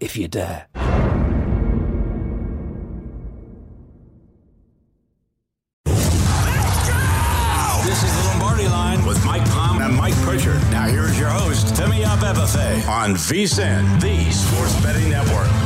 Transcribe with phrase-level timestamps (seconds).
[0.00, 0.66] if you dare.
[7.84, 10.60] This is the Lombardi line with Mike Palm and Mike Pritchard.
[10.70, 15.59] Now here is your host, Femi Abebefe on VSIN, the Sports Betting Network.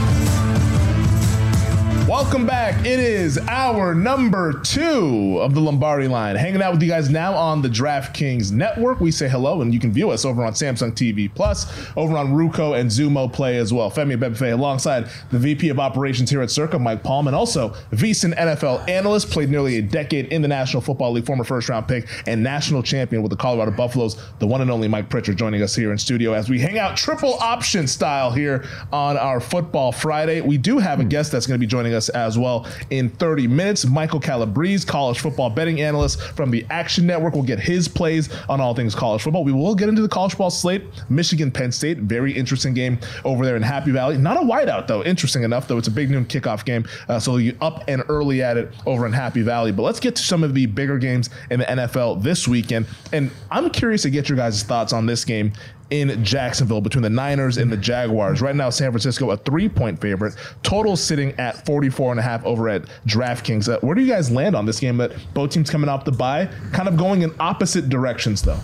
[2.08, 2.84] Welcome back.
[2.84, 6.36] It is our number two of the Lombardi line.
[6.36, 9.00] Hanging out with you guys now on the DraftKings network.
[9.00, 11.64] We say hello, and you can view us over on Samsung TV Plus,
[11.96, 13.90] over on Roku and Xumo Play as well.
[13.90, 18.36] Femi Bebefe alongside the VP of Operations here at Circa, Mike Palm, and also VSIN
[18.36, 22.06] NFL analyst, played nearly a decade in the National Football League, former first round pick
[22.26, 25.74] and national champion with the Colorado Buffaloes, the one and only Mike Pritchard joining us
[25.74, 30.42] here in studio as we hang out triple option style here on our Football Friday.
[30.42, 31.08] We do have a hmm.
[31.08, 33.86] guest that's going to be joining us as well in 30 minutes.
[33.86, 38.60] Michael Calabrese, college football betting analyst from the Action Network, will get his plays on
[38.60, 39.44] all things college football.
[39.44, 40.82] We will get into the college football slate.
[41.08, 44.18] Michigan, Penn State, very interesting game over there in Happy Valley.
[44.18, 45.02] Not a whiteout though.
[45.04, 45.78] Interesting enough though.
[45.78, 49.06] It's a big noon kickoff game, uh, so you up and early at it over
[49.06, 49.72] in Happy Valley.
[49.72, 52.86] But let's get to some of the bigger games in the NFL this weekend.
[53.12, 55.52] And I'm curious to get your guys' thoughts on this game
[55.90, 58.40] in Jacksonville between the Niners and the Jaguars.
[58.40, 60.34] Right now, San Francisco a three point favorite.
[60.62, 63.72] Total sitting at 44 and a half over at DraftKings.
[63.72, 64.96] Uh, where do you guys land on this game?
[64.96, 68.60] That both teams coming off the bye, kind of going in opposite directions though.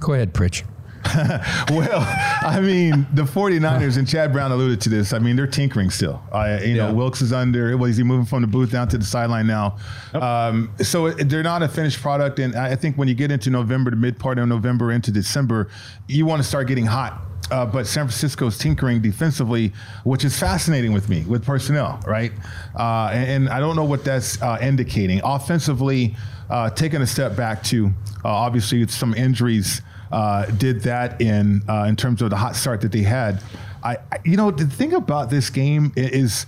[0.00, 0.64] Go ahead, Pritch.
[1.70, 2.00] well,
[2.42, 6.22] I mean, the 49ers, and Chad Brown alluded to this, I mean, they're tinkering still.
[6.32, 8.98] Uh, you know, Wilks is under, Well, is he moving from the booth down to
[8.98, 9.76] the sideline now?
[10.14, 12.38] Um, so it- they're not a finished product.
[12.38, 15.68] And I think when you get into November, the mid part of November into December,
[16.06, 17.22] you want to start getting hot.
[17.50, 19.72] Uh, but San Francisco's tinkering defensively,
[20.04, 22.30] which is fascinating with me with personnel, right?
[22.78, 25.22] Uh, and, and I don't know what that's uh, indicating.
[25.24, 26.14] Offensively,
[26.50, 27.86] uh, taking a step back to
[28.24, 29.82] uh, obviously some injuries
[30.12, 33.42] uh, did that in uh, in terms of the hot start that they had.
[33.82, 36.46] I, I- you know, the thing about this game is,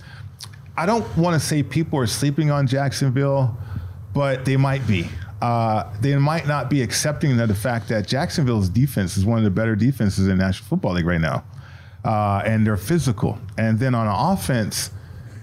[0.75, 3.55] I don't want to say people are sleeping on Jacksonville,
[4.13, 5.07] but they might be.
[5.41, 9.43] Uh, they might not be accepting of the fact that Jacksonville's defense is one of
[9.43, 11.43] the better defenses in National Football League right now,
[12.05, 13.39] uh, and they're physical.
[13.57, 14.91] And then on offense,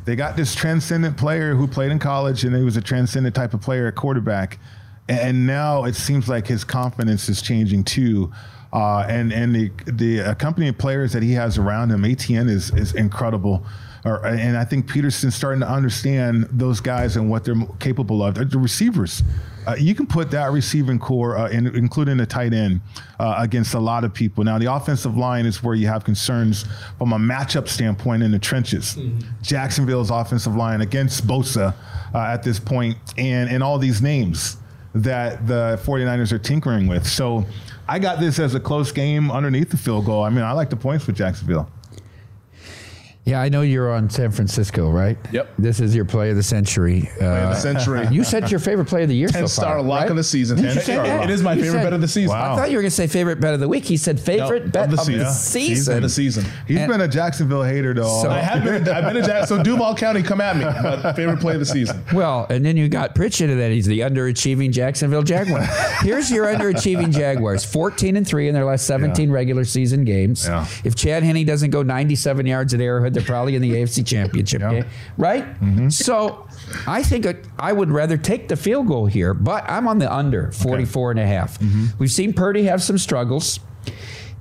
[0.09, 3.53] they got this transcendent player who played in college, and he was a transcendent type
[3.53, 4.59] of player at quarterback.
[5.07, 8.33] And now it seems like his confidence is changing too.
[8.73, 12.95] Uh, and and the the accompanying players that he has around him, Etienne is is
[12.95, 13.67] incredible.
[14.09, 18.35] Or, and I think Pederson's starting to understand those guys and what they're capable of.
[18.35, 19.23] They're the receivers.
[19.67, 22.81] Uh, you can put that receiving core, uh, in, including the tight end,
[23.21, 24.43] uh, against a lot of people.
[24.43, 26.65] Now, the offensive line is where you have concerns
[26.97, 28.97] from a matchup standpoint in the trenches.
[29.43, 31.75] Jacksonville's offensive line against Bosa
[32.15, 34.57] uh, at this point, and and all these names
[34.95, 37.07] that the 49ers are tinkering with.
[37.07, 37.45] So
[37.87, 40.23] I got this as a close game underneath the field goal.
[40.23, 41.71] I mean, I like the points for Jacksonville.
[43.25, 45.19] Yeah, I know you're on San Francisco, right?
[45.33, 45.51] Yep.
[45.59, 47.11] This is your play of the century.
[47.17, 48.07] Uh, Play of the century.
[48.11, 49.29] You said your favorite play of the year.
[49.29, 50.11] Ten so far, star lock right?
[50.11, 50.57] of the season.
[50.57, 51.25] Did Ten star lock.
[51.25, 52.35] It is my You favorite said- bet of the season.
[52.35, 53.85] I thought you were going to say favorite bet of the week.
[53.85, 55.67] He said favorite No, bet of of the the, season.
[55.75, 55.97] season.
[55.97, 56.47] Of the season.
[56.67, 58.23] He's And- been a Jacksonville hater though.
[58.23, 58.89] So- I have been.
[58.89, 59.59] I've been a Jacksonville.
[59.59, 60.65] So Duval County, come at me.
[60.65, 62.03] But favorite play of the season.
[62.15, 63.71] Well, and then you got Pritchett, into that.
[63.73, 65.65] He's the underachieving Jacksonville Jaguar.
[66.01, 70.47] Here's your underachieving Jaguars: 14 and three in their last 17 regular season games.
[70.47, 70.67] Yeah.
[70.83, 74.61] If Chad Henne doesn't go 97 yards at Arrowhead, they're probably in the AFC Championship
[74.61, 74.85] game,
[75.17, 75.45] right?
[75.61, 75.89] Mm-hmm.
[75.89, 76.47] So
[76.87, 80.13] I think it, I would rather take the field goal here, but I'm on the
[80.13, 81.59] under 44 and a half.
[81.59, 81.87] Mm-hmm.
[81.99, 83.61] We've seen Purdy have some struggles.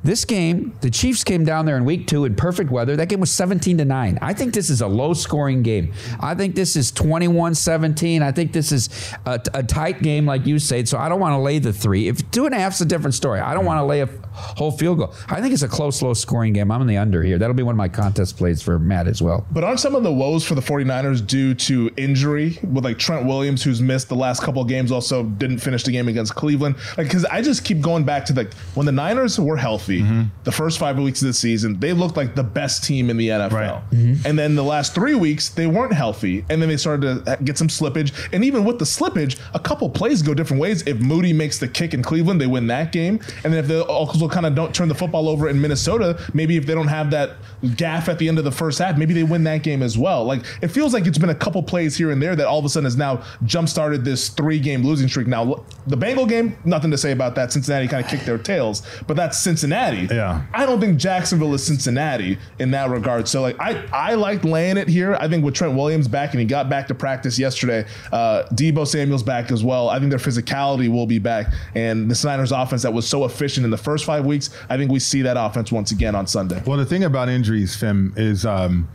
[0.04, 2.96] This game, the Chiefs came down there in week two in perfect weather.
[2.96, 4.20] That game was 17 to 9.
[4.22, 5.94] I think this is a low scoring game.
[6.20, 8.22] I think this is 21 17.
[8.22, 8.90] I think this is
[9.26, 10.88] a, a tight game, like you said.
[10.88, 12.08] So I don't want to lay the three.
[12.08, 14.10] If two and a half is a different story, I don't want to lay a
[14.32, 15.14] whole field goal.
[15.28, 16.72] I think it's a close, low scoring game.
[16.72, 17.38] I'm in the under here.
[17.38, 19.46] That'll be one of my contest plays for Matt as well.
[19.52, 23.26] But aren't some of the woes for the 49ers due to injury with like Trent
[23.26, 26.76] Williams, who's missed the last couple of games, also didn't finish the game against Cleveland?
[26.98, 30.24] Like, because I just keep going back to like when the Niners were healthy, Mm-hmm.
[30.44, 33.30] the first five weeks of the season, they looked like the best team in the
[33.30, 33.52] NFL.
[33.52, 33.92] Right.
[33.92, 34.28] Mm-hmm.
[34.28, 36.46] And then the last three weeks, they weren't healthy.
[36.50, 38.14] And then they started to get some slippage.
[38.34, 40.86] And even with the slippage, a couple plays go different ways.
[40.88, 43.20] If Moody makes the kick in Cleveland, they win that game.
[43.44, 46.58] And then if the also kind of don't turn the football over in Minnesota, maybe
[46.58, 47.38] if they don't have that
[47.76, 50.26] gaff at the end of the first half, maybe they win that game as well.
[50.26, 52.66] Like it feels like it's been a couple plays here and there that all of
[52.66, 55.28] a sudden has now jump started this three game losing streak.
[55.28, 57.52] Now the Bengal game, nothing to say about that.
[57.52, 59.77] Cincinnati kind of kicked their tails, but that's Cincinnati.
[59.78, 60.44] Yeah.
[60.54, 63.28] I don't think Jacksonville is Cincinnati in that regard.
[63.28, 65.16] So like I I liked laying it here.
[65.16, 67.86] I think with Trent Williams back and he got back to practice yesterday.
[68.12, 69.90] Uh, Deebo Samuel's back as well.
[69.90, 73.64] I think their physicality will be back, and the Niners offense that was so efficient
[73.66, 74.50] in the first five weeks.
[74.70, 76.62] I think we see that offense once again on Sunday.
[76.66, 78.88] Well, the thing about injuries, Fim, is um,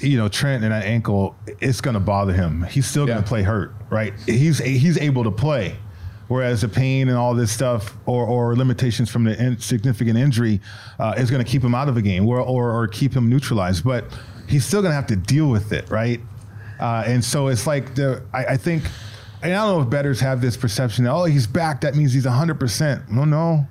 [0.00, 2.62] you know Trent and that ankle, it's going to bother him.
[2.70, 3.22] He's still going Yeah.
[3.22, 4.12] to play hurt, right?
[4.26, 5.76] He's he's able to play,
[6.32, 10.60] whereas the pain and all this stuff, or, or limitations from the in, significant injury,
[10.98, 13.28] uh, is going to keep him out of the game, or, or or keep him
[13.28, 13.84] neutralized.
[13.84, 14.04] But
[14.48, 16.20] he's still going to have to deal with it, right?
[16.80, 18.84] Uh, and so it's like the I, I think.
[19.42, 21.80] And I don't know if betters have this perception that, oh, he's back.
[21.80, 23.08] That means he's 100%.
[23.10, 23.66] No, no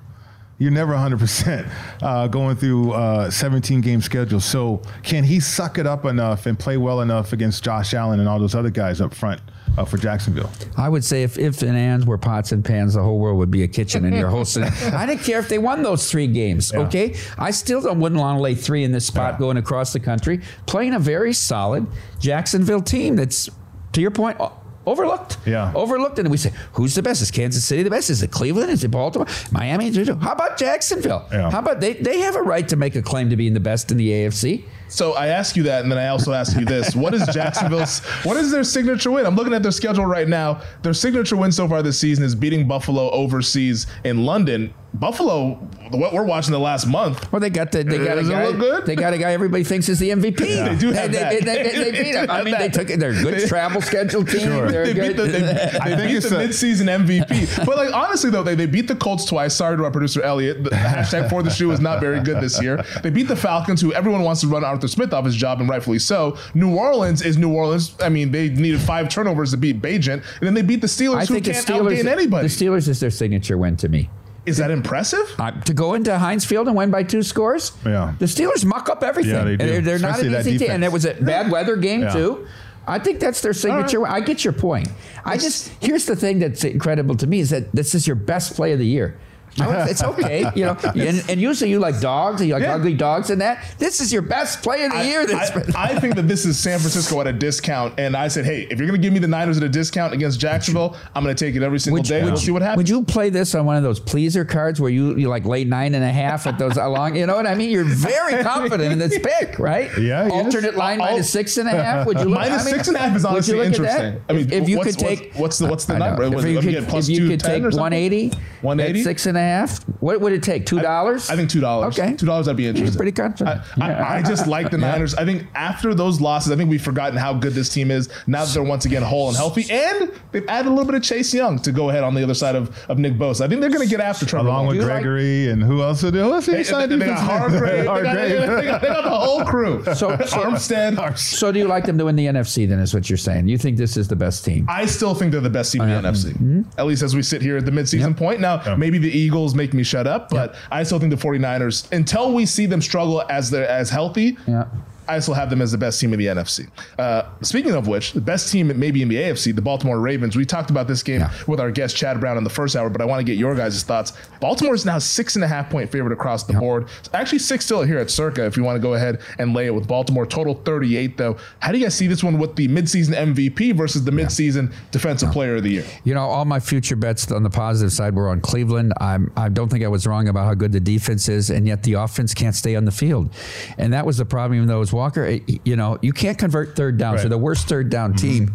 [0.58, 1.68] you're never 100%
[2.02, 4.38] uh, going through uh, 17 game schedule.
[4.38, 8.28] So can he suck it up enough and play well enough against Josh Allen and
[8.28, 9.40] all those other guys up front
[9.78, 10.50] uh, for Jacksonville?
[10.76, 13.50] I would say if if and ands were pots and pans, the whole world would
[13.50, 14.66] be a kitchen in your whole city.
[14.86, 16.72] I didn't care if they won those three games.
[16.74, 19.38] Okay, I still don't, wouldn't want to lay three in this spot Yeah.
[19.38, 21.86] going across the country, playing a very solid
[22.20, 23.16] Jacksonville team.
[23.16, 23.48] That's
[23.92, 24.38] to your point.
[24.84, 25.70] Overlooked, Yeah.
[25.76, 27.22] overlooked, and we say, "Who's the best?
[27.22, 28.10] Is Kansas City the best?
[28.10, 28.68] Is it Cleveland?
[28.72, 29.28] Is it Baltimore?
[29.52, 29.92] Miami?
[30.20, 31.24] How about Jacksonville?
[31.30, 31.52] Yeah.
[31.52, 31.92] How about they?
[31.92, 34.64] They have a right to make a claim to being the best in the AFC.
[34.92, 38.00] So I ask you that, and then I also ask you this: What is Jacksonville's?
[38.24, 39.24] What is their signature win?
[39.24, 40.60] I'm looking at their schedule right now.
[40.82, 44.74] Their signature win so far this season is beating Buffalo overseas in London.
[44.94, 45.54] Buffalo,
[45.92, 47.32] what we're watching the last month.
[47.32, 48.46] Well, they got the, they got a Does it guy.
[48.46, 48.84] look good?
[48.84, 50.36] They got a guy everybody thinks is the MVP.
[50.36, 51.30] They do have they, that.
[51.30, 52.28] They, they, they, they beat him.
[52.30, 52.74] I They mean, have they that.
[52.74, 53.00] took it.
[53.00, 54.40] They're a good travel schedule team.
[54.40, 54.70] Sure.
[54.70, 55.16] They're They beat good.
[55.16, 57.64] the, they, they I think beat it's the a- midseason MVP.
[57.64, 59.56] But like honestly though, they, they beat the Colts twice.
[59.56, 60.62] Sorry to our producer Elliot.
[60.62, 62.84] The hashtag for the shoe is not very good this year.
[63.02, 65.68] They beat the Falcons, who everyone wants to run Arthur Smith off his job, and
[65.70, 66.36] rightfully so.
[66.54, 67.94] New Orleans is New Orleans.
[68.02, 71.14] I mean, they needed five turnovers to beat Bajent, and then they beat the Steelers,
[71.18, 71.98] I who think can't Steelers.
[72.02, 72.48] outgain anybody.
[72.48, 74.10] The Steelers is their signature win to me.
[74.44, 75.32] is that impressive?
[75.38, 77.70] Uh, to go into Heinz Field and win by two scores.
[77.86, 78.14] Yeah.
[78.18, 79.34] The Steelers muck up everything.
[79.34, 79.66] Yeah, they do.
[79.66, 82.12] They're, they're not an easy team, and it was a bad weather game Yeah.
[82.12, 82.46] too.
[82.84, 84.00] I think that's their signature.
[84.00, 84.10] win.
[84.10, 84.88] I get your point.
[85.24, 88.56] I just here's the thing that's incredible to me is that this is your best
[88.56, 89.16] play of the year.
[89.60, 90.76] I It's okay, you know.
[91.02, 92.74] And, and usually you like dogs, and you like Yeah.
[92.74, 93.64] ugly dogs, and that.
[93.78, 95.26] This is your best play of the year.
[95.26, 98.44] That's I, I think that this is San Francisco at a discount, and I said,
[98.44, 101.22] hey, if you're going to give me the Niners at a discount against Jacksonville, I'm
[101.24, 102.20] going to take it every single day.
[102.20, 102.78] and We'll see what happens.
[102.78, 105.64] Would you play this on one of those pleaser cards where you, you like lay
[105.64, 107.16] nine and a half at those along?
[107.16, 107.70] You know what I mean?
[107.70, 109.90] You're very confident in this pick, right?
[110.02, 110.32] Yeah, yes.
[110.32, 112.06] Alternate line I'll- minus six and a half.
[112.06, 114.22] Would you look, Minus I mean, six and a half is would you honestly interesting.
[114.28, 116.22] I mean, if, if you could take what's the- what's the I number?
[116.24, 118.28] If you could, if you could take or 180,
[118.62, 119.02] 180?
[119.04, 119.82] six and a half.
[120.00, 120.66] What would it take?
[120.66, 121.30] Two dollars?
[121.30, 121.98] I think two dollars.
[121.98, 122.14] Okay.
[122.16, 122.48] two dollars.
[122.48, 122.96] I'd be interested.
[122.96, 123.60] pretty confident.
[123.78, 125.14] I, I, I just like the Niners.
[125.14, 128.08] I think after those losses, I think we've forgotten how good this team is.
[128.26, 131.02] Now that they're once again whole and healthy, and they've added a little bit of
[131.02, 133.42] Chase Young to go ahead on the other side of, of Nick Bosa.
[133.42, 134.48] I think they're going to get after Trevor.
[134.48, 134.90] Along with Lawrence.
[134.94, 136.00] like- Gregory and who else?
[136.02, 136.46] Who else?
[136.46, 137.78] They, they, they got Hargrave.
[137.80, 139.82] They got, they, got, they got- they got the whole crew.
[139.94, 141.18] So- so- Armstead.
[141.18, 142.68] so do you like them to win the NFC?
[142.68, 143.48] Then is what you're saying?
[143.48, 144.66] You think this is the best team?
[144.68, 146.32] I still think they're the best team in the uh, NFC.
[146.32, 146.62] Mm-hmm.
[146.78, 148.40] At least as we sit here at the midseason point.
[148.40, 152.32] Now, maybe the Eagles make me shut up, but I still think the 49ers, until
[152.32, 154.64] we see them struggle as they're as healthy, Yeah.
[155.08, 156.68] I still have them as the best team in the NFC.
[156.98, 160.36] Uh, speaking of which, the best team maybe in the AFC, the Baltimore Ravens.
[160.36, 161.32] We talked about this game Yeah.
[161.46, 163.54] with our guest Chad Brown in the first hour, but I want to get your
[163.54, 164.12] guys' thoughts.
[164.40, 166.86] Baltimore is now six and a half point favorite across the board.
[167.00, 168.44] It's actually six still here at Circa.
[168.44, 171.36] If you want to go ahead and lay it with Baltimore, total 38 though.
[171.60, 175.30] How do you guys see this one with the midseason MVP versus the midseason Defensive
[175.32, 175.84] Player of the Year?
[176.04, 178.92] You know, all my future bets on the positive side were on Cleveland.
[179.00, 181.82] I'm, I don't think I was wrong about how good the defense is, and yet
[181.82, 183.32] the offense can't stay on the field.
[183.78, 185.24] And that was the problem, even though it was Walker.
[185.24, 187.18] Eh, you know, you can't convert third down.
[187.18, 187.30] So Right.
[187.30, 188.46] the worst third down mm-hmm.
[188.46, 188.54] team,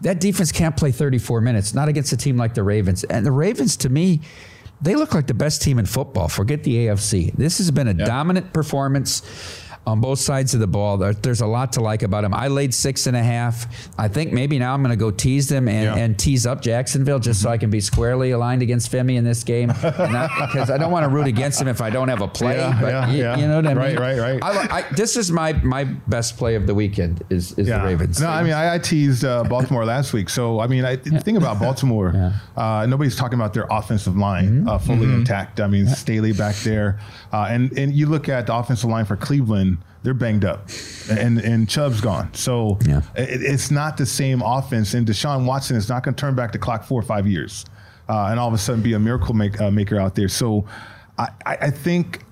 [0.00, 3.04] that defense can't play 34 minutes, not against a team like the Ravens.
[3.04, 4.20] And the Ravens, to me,
[4.82, 6.28] they look like the best team in football.
[6.28, 7.34] Forget the AFC.
[7.36, 9.22] This has been a dominant performance
[9.86, 10.96] on both sides of the ball.
[10.96, 12.32] There's a lot to like about him.
[12.34, 13.66] I laid six and a half.
[13.98, 15.96] I think maybe now I'm going to go tease them and, Yeah.
[16.02, 19.44] and tease up Jacksonville just so I can be squarely aligned against Femi in this
[19.44, 19.72] game.
[19.84, 22.56] Because I don't want to root against him if I don't have a play.
[22.56, 23.36] Yeah, but yeah, you, yeah.
[23.36, 24.00] you know what I Right, mean?
[24.00, 24.42] right, right.
[24.42, 28.20] I, I, this is my my best play of the weekend is is the Ravens.
[28.20, 30.28] No, I mean, I, I teased uh, Baltimore last week.
[30.28, 34.66] So, I mean, I, the thing about Baltimore, uh, nobody's talking about their offensive line
[34.68, 35.60] uh, fully intact.
[35.60, 36.98] I mean, Stanley back there.
[37.32, 39.73] Uh, and, and you look at the offensive line for Cleveland,
[40.04, 40.68] they're banged up.
[41.10, 42.32] And, and Chubb's gone.
[42.34, 43.00] So, Yeah.
[43.16, 44.94] it, it's not the same offense.
[44.94, 47.64] And Deshaun Watson is not going to turn back the clock four or five years
[48.08, 50.28] uh, and all of a sudden be a miracle make, uh, maker out there.
[50.28, 50.66] So,
[51.16, 52.24] I, I, think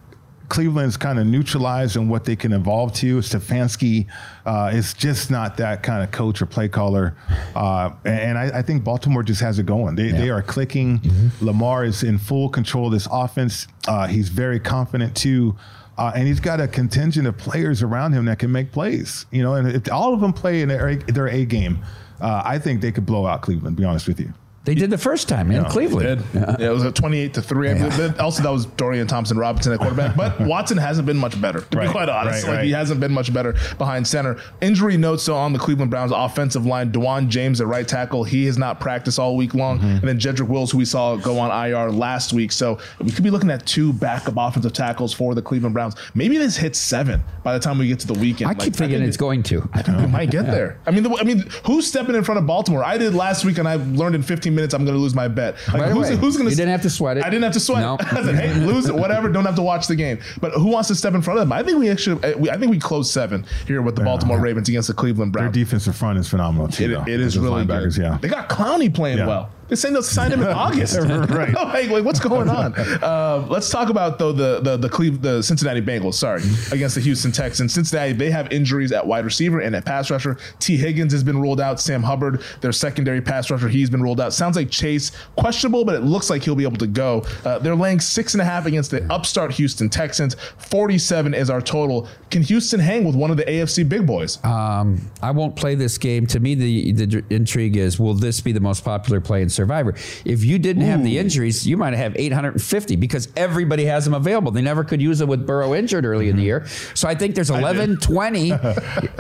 [0.49, 3.19] Cleveland's kind of neutralized in what they can evolve to.
[3.19, 4.09] Stefanski
[4.45, 7.17] uh, is just not that kind of coach or play caller.
[7.55, 9.95] Uh, and I, I think Baltimore just has it going.
[9.95, 11.01] They, they are clicking.
[11.41, 13.69] Lamar is in full control of this offense.
[13.87, 15.57] Uh, he's very confident too.
[15.99, 19.27] Uh, and he's got a contingent of players around him that can make plays.
[19.31, 21.85] You know, and if all of them play in their, A game,
[22.21, 24.33] uh, I think they could blow out Cleveland, be honest with you.
[24.65, 26.25] They did the first time in Cleveland.
[26.33, 26.41] Did.
[26.61, 26.69] Yeah.
[26.69, 27.71] it was a 28 to 3.
[27.71, 27.97] I believe.
[27.97, 30.15] But Also, that was Dorian Thompson Robinson at quarterback.
[30.17, 32.45] But Watson hasn't been much better, to Right, be quite honest.
[32.45, 32.65] right, like, right.
[32.67, 34.39] He hasn't been much better behind center.
[34.61, 36.93] Injury notes so on the Cleveland Browns offensive line.
[36.93, 38.23] Dawand Jones at right tackle.
[38.23, 39.79] He has not practiced all week long.
[39.79, 39.87] Mm-hmm.
[39.89, 42.53] And then Jedrick Wills, who we saw go on IR last week.
[42.53, 45.97] So we could be looking at two backup offensive tackles for the Cleveland Browns.
[46.15, 48.49] Maybe this hits seven by the time we get to the weekend.
[48.51, 49.69] I keep Like, thinking think it's going to.
[49.73, 50.79] I think we might get there.
[50.87, 52.85] I mean, the, I mean, who's stepping in front of Baltimore?
[52.85, 54.23] I did last week, and I learned in
[54.53, 55.57] 15 minutes I'm going to lose my bet.
[55.69, 57.25] Like, By who's, way, who's going you didn't have to sweat it.
[57.25, 57.83] I didn't have to sweat.
[57.83, 57.95] No.
[57.95, 58.13] it.
[58.13, 59.29] I said, hey, lose it, whatever.
[59.29, 60.19] Don't have to watch the game.
[60.41, 61.53] But who wants to step in front of them?
[61.53, 64.69] I think we actually, eh, I think we closed seven here with the Baltimore Ravens
[64.69, 65.55] against the Cleveland Browns.
[65.55, 67.03] Their defensive front is phenomenal too.
[67.07, 68.03] It, it is those really linebackers, good.
[68.03, 68.19] Yeah.
[68.21, 69.27] They got Clowney playing Yeah.
[69.27, 69.51] well.
[69.73, 70.99] They saying they'll sign him in August.
[70.99, 71.55] Right.
[71.55, 72.75] like, like, what's going on?
[72.75, 76.13] Uh, let's talk about though the the the Cleve, the Cincinnati Bengals.
[76.13, 77.73] Sorry, against the Houston Texans.
[77.73, 80.37] Cincinnati they have injuries at wide receiver and at pass rusher.
[80.59, 81.81] Tee Higgins has been ruled out.
[81.81, 84.35] Sam Hubbard, their secondary pass rusher, he's been ruled out.
[84.35, 87.25] Sounds like Chase questionable, but it looks like he'll be able to go.
[87.47, 90.37] Uh, they're laying six and a half against the upstart Houston Texans.
[90.59, 92.09] Forty seven is our total.
[92.31, 94.39] Can Houston hang with one of the AFC big boys?
[94.45, 96.27] Um, I won't play this game.
[96.27, 99.95] To me, the the intrigue is: Will this be the most popular play in Survivor?
[100.25, 104.51] If you didn't have the injuries, you might have 850 because everybody has them available.
[104.51, 106.67] They never could use them with Burrow injured early in the year.
[106.95, 108.47] So I think there's 11, 20.
[108.49, 108.53] you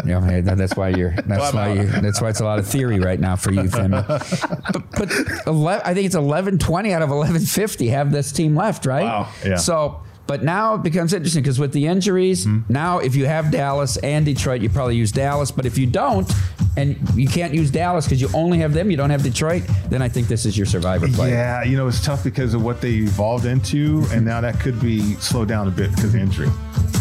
[0.04, 1.14] know, that's why you're.
[1.26, 1.86] That's why you.
[1.86, 4.02] That's why it's a lot of theory right now for you, Femi.
[4.72, 8.86] But, but 11, I think it's 11, 20 out of 1150 have this team left,
[8.86, 9.04] right?
[9.04, 9.28] Wow.
[9.44, 9.56] Yeah.
[9.56, 10.02] So.
[10.26, 14.24] But now it becomes interesting because with the injuries, now if you have Dallas and
[14.24, 15.50] Detroit, you probably use Dallas.
[15.50, 16.30] But if you don't,
[16.76, 20.00] and you can't use Dallas because you only have them, you don't have Detroit, then
[20.00, 21.30] I think this is your survivor play.
[21.30, 24.80] Yeah, you know, it's tough because of what they evolved into, and now that could
[24.80, 26.48] be slowed down a bit because of injury.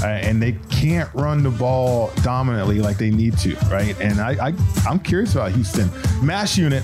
[0.03, 3.99] Uh, and they can't run the ball dominantly like they need to, right?
[4.01, 4.53] And I, I
[4.87, 5.89] I'm curious about Houston.
[6.25, 6.83] Mash unit,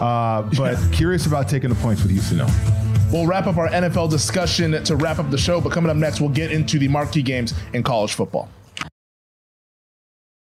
[0.00, 2.48] uh, but curious about taking the points with Houston, though.
[3.10, 6.20] We'll wrap up our NFL discussion to wrap up the show, but coming up next,
[6.20, 8.50] we'll get into the marquee games in college football.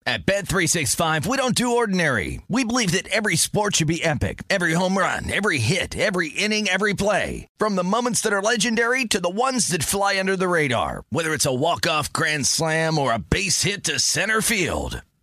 [0.07, 2.39] At Bet365, we don't do ordinary.
[2.47, 4.43] We believe that every sport should be epic.
[4.51, 7.47] Every home run, every hit, every inning, every play.
[7.57, 11.05] From the moments that are legendary to the ones that fly under the radar.
[11.09, 15.01] Whether it's a walk-off grand slam or a base hit to center field.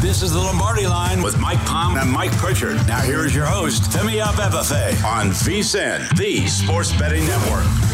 [0.00, 2.76] This is the Lombardi line with Mike Palm and Mike Pritchard.
[2.86, 7.87] Now here is your host, Femi Abebefe on VSIN, the Sports Betting Network.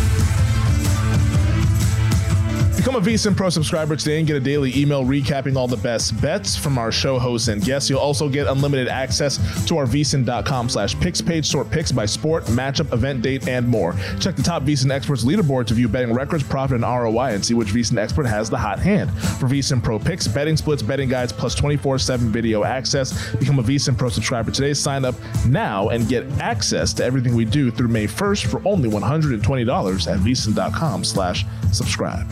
[2.77, 6.21] Become a VSIN Pro subscriber today and get a daily email recapping all the best
[6.21, 7.89] bets from our show hosts and guests.
[7.89, 12.45] You'll also get unlimited access to our VSIN.com slash picks page, sort picks by sport,
[12.47, 13.95] matchup, event date, and more.
[14.21, 17.55] Check the top VSIN experts leaderboard to view betting records, profit, and ROI and see
[17.55, 19.11] which VSIN expert has the hot hand.
[19.39, 23.35] For VSIN Pro picks, betting splits, betting guides, plus 24-7 video access.
[23.37, 24.75] Become a VSIN Pro subscriber today.
[24.75, 25.15] Sign up
[25.47, 30.21] now and get access to everything we do through May 1st for only $120 at
[30.21, 32.27] VSIN.com slash subscribe.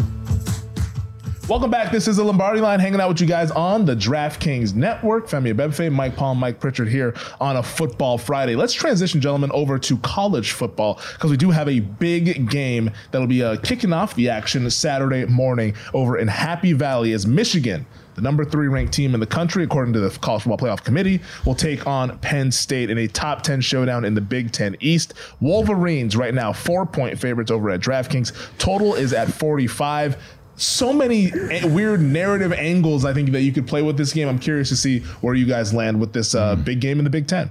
[1.53, 1.93] Welcome back.
[1.93, 5.27] This is the Lombardi line hanging out with you guys on the DraftKings Network.
[5.27, 8.57] Femi Abebefe, Mike Palm, Mike Pritchard here on a Football Friday.
[8.57, 13.27] Let's transition, gentlemen, over to college football because we do have a big game that'll
[13.27, 18.21] be uh, kicking off the action Saturday morning over in Happy Valley as Michigan the
[18.21, 21.55] number three ranked team in the country, according to the College Football Playoff Committee, will
[21.55, 25.15] take on Penn State in a top 10 showdown in the Big Ten East.
[25.41, 28.33] Wolverines, right now, four point favorites over at DraftKings.
[28.59, 30.17] Total is at 45
[30.57, 31.33] so many
[31.65, 34.29] weird narrative angles I think that you could play with this game.
[34.29, 37.11] I'm curious to see where you guys land with this uh, big game in the
[37.11, 37.51] Big Ten.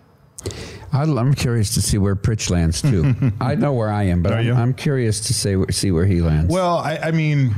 [0.93, 3.15] I'm curious to see where Pritch lands too.
[3.41, 6.51] I know where I am, but I'm, I'm, curious to say, see where he lands.
[6.51, 7.55] Well, I, I mean,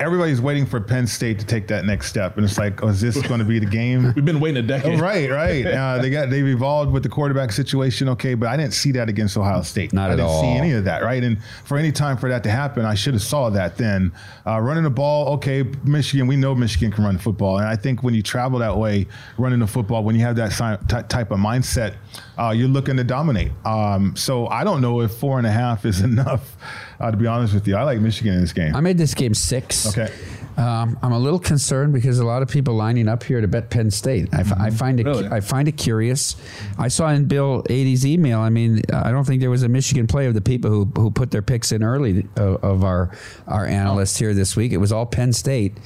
[0.00, 3.00] everybody's waiting for Penn State to take that next step, and it's like, oh, is
[3.00, 4.12] this going to be the game?
[4.14, 4.92] We've been waiting a decade.
[5.02, 5.66] Right, right.
[5.66, 9.08] Uh, they got they've evolved with the quarterback situation, okay, but I didn't see that
[9.08, 9.92] against Ohio State.
[9.92, 10.40] Not I at didn't all.
[10.42, 11.22] see any of that, right?
[11.24, 14.12] And for any time for that to happen, I should have saw that then.
[14.46, 17.74] Uh, running the ball, okay, Michigan, we know Michigan can run the football, and I
[17.76, 19.06] think when you travel that way,
[19.38, 21.94] running the football, when you have that si- type of mindset,
[22.38, 23.52] uh, you're looking to dominate.
[23.64, 26.56] Um, so I don't know if four and a half is enough.
[27.00, 28.74] Uh, to be honest with you, I like Michigan in this game.
[28.76, 29.86] I made this game six.
[29.96, 30.12] Okay.
[30.56, 33.70] Um, I'm a little concerned because a lot of people lining up here to bet
[33.70, 34.28] Penn State.
[34.34, 35.26] I, f- I find it Really?
[35.26, 36.36] I find it curious.
[36.78, 38.40] I saw in Bill Adee's email.
[38.40, 41.10] I mean, I don't think there was a Michigan play of the people who, who
[41.10, 43.10] put their picks in early of, of our
[43.48, 44.72] our analysts here this week.
[44.72, 45.78] It was all Penn State.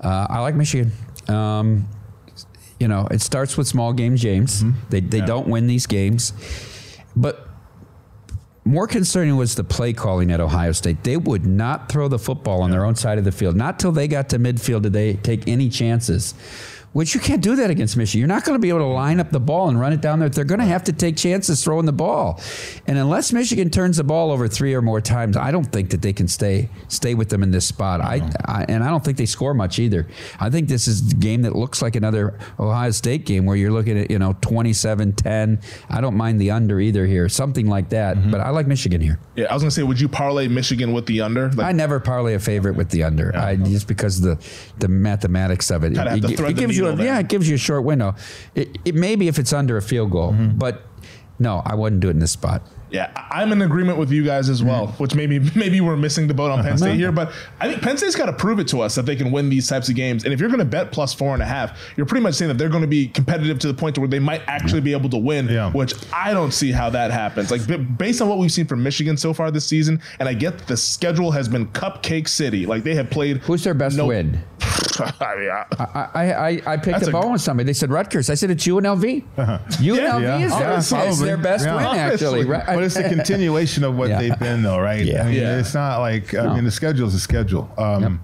[0.00, 0.90] Uh, I like Michigan.
[1.28, 1.88] Um,
[2.80, 4.62] you know, it starts with small games, James.
[4.62, 4.78] Mm-hmm.
[4.90, 6.32] They they don't win these games,
[7.16, 7.48] but
[8.64, 11.02] more concerning was the play calling at Ohio State.
[11.02, 13.56] They would not throw the football on their own side of the field.
[13.56, 16.34] Not till they got to midfield did they take any chances.
[16.92, 18.20] Which you can't do that against Michigan.
[18.20, 20.18] You're not going to be able to line up the ball and run it down
[20.20, 20.28] there.
[20.28, 22.40] They're going to have to take chances throwing the ball.
[22.86, 26.02] And unless Michigan turns the ball over three or more times, I don't think that
[26.02, 28.00] they can stay stay with them in this spot.
[28.00, 30.06] I, I and I don't think they score much either.
[30.40, 33.70] I think this is a game that looks like another Ohio State game where you're
[33.70, 35.62] looking at, you know, 27-10.
[35.90, 37.28] I don't mind the under either here.
[37.28, 38.16] Something like that.
[38.16, 38.30] Mm-hmm.
[38.30, 39.18] But I like Michigan here.
[39.36, 41.50] Yeah, I was gonna say, would you parlay Michigan with the under?
[41.50, 43.36] Like, I never parlay a favorite with the under.
[43.36, 44.48] I just because of the
[44.78, 45.92] the mathematics of it.
[45.92, 47.06] It, to it thread the gives you a, there.
[47.06, 48.14] yeah, it gives you a short window.
[48.54, 50.58] It, it maybe if it's under a field goal, mm-hmm.
[50.58, 50.82] but
[51.38, 52.62] no, I wouldn't do it in this spot.
[52.90, 55.02] Yeah, I'm in agreement with you guys as well, mm-hmm.
[55.02, 56.96] which maybe maybe we're missing the boat on Penn State uh-huh.
[56.96, 59.30] here, but I think Penn State's got to prove it to us that they can
[59.30, 60.24] win these types of games.
[60.24, 62.48] And if you're going to bet plus four and a half, you're pretty much saying
[62.48, 64.92] that they're going to be competitive to the point to where they might actually be
[64.92, 65.48] able to win.
[65.48, 65.70] Yeah.
[65.70, 67.50] Which I don't see how that happens.
[67.50, 67.62] Like
[67.98, 70.76] based on what we've seen from Michigan so far this season, and I get the
[70.76, 72.64] schedule has been Cupcake City.
[72.64, 73.38] Like they have played.
[73.38, 74.42] Who's their best no- win?
[75.20, 77.66] I mean, I- I, I, I, I picked That's a a- bone with somebody.
[77.66, 78.30] They said Rutgers.
[78.30, 79.24] I said it's UNLV.
[79.36, 80.38] UNLV Yeah.
[80.38, 80.60] is, their,
[81.00, 81.76] Yeah, is their best Yeah.
[81.76, 82.44] win, actually.
[82.44, 82.66] Right?
[82.66, 84.20] But it's the continuation of what Yeah.
[84.20, 85.04] they've been, though, right?
[85.04, 85.22] Yeah.
[85.22, 85.58] I mean, Yeah.
[85.58, 86.54] it's not like I No.
[86.54, 87.70] mean, the schedule is a schedule.
[87.78, 88.20] Um,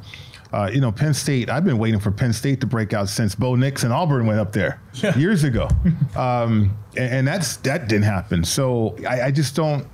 [0.52, 1.50] uh, you know, Penn State.
[1.50, 4.38] I've been waiting for Penn State to break out since Bo Nix and Auburn went
[4.38, 4.80] up there
[5.16, 5.68] years ago,
[6.14, 8.44] um, and, and that's that didn't happen.
[8.44, 9.84] So I, I just don't.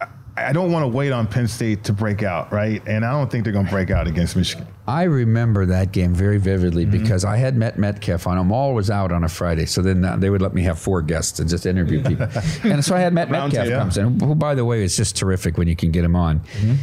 [0.00, 2.82] I- I don't want to wait on Penn State to break out, right?
[2.86, 4.66] And I don't think they're going to break out against Michigan.
[4.86, 7.02] I remember that game very vividly Mm-hmm.
[7.02, 8.36] because I had met Metcalf on.
[8.36, 11.02] I'm always out on a Friday, so then uh, they would let me have four
[11.02, 12.26] guests and just interview people.
[12.64, 15.56] and so I had Met Metcalf comes in, who, by the way, is just terrific
[15.56, 16.40] when you can get him on.
[16.40, 16.74] Mm-hmm.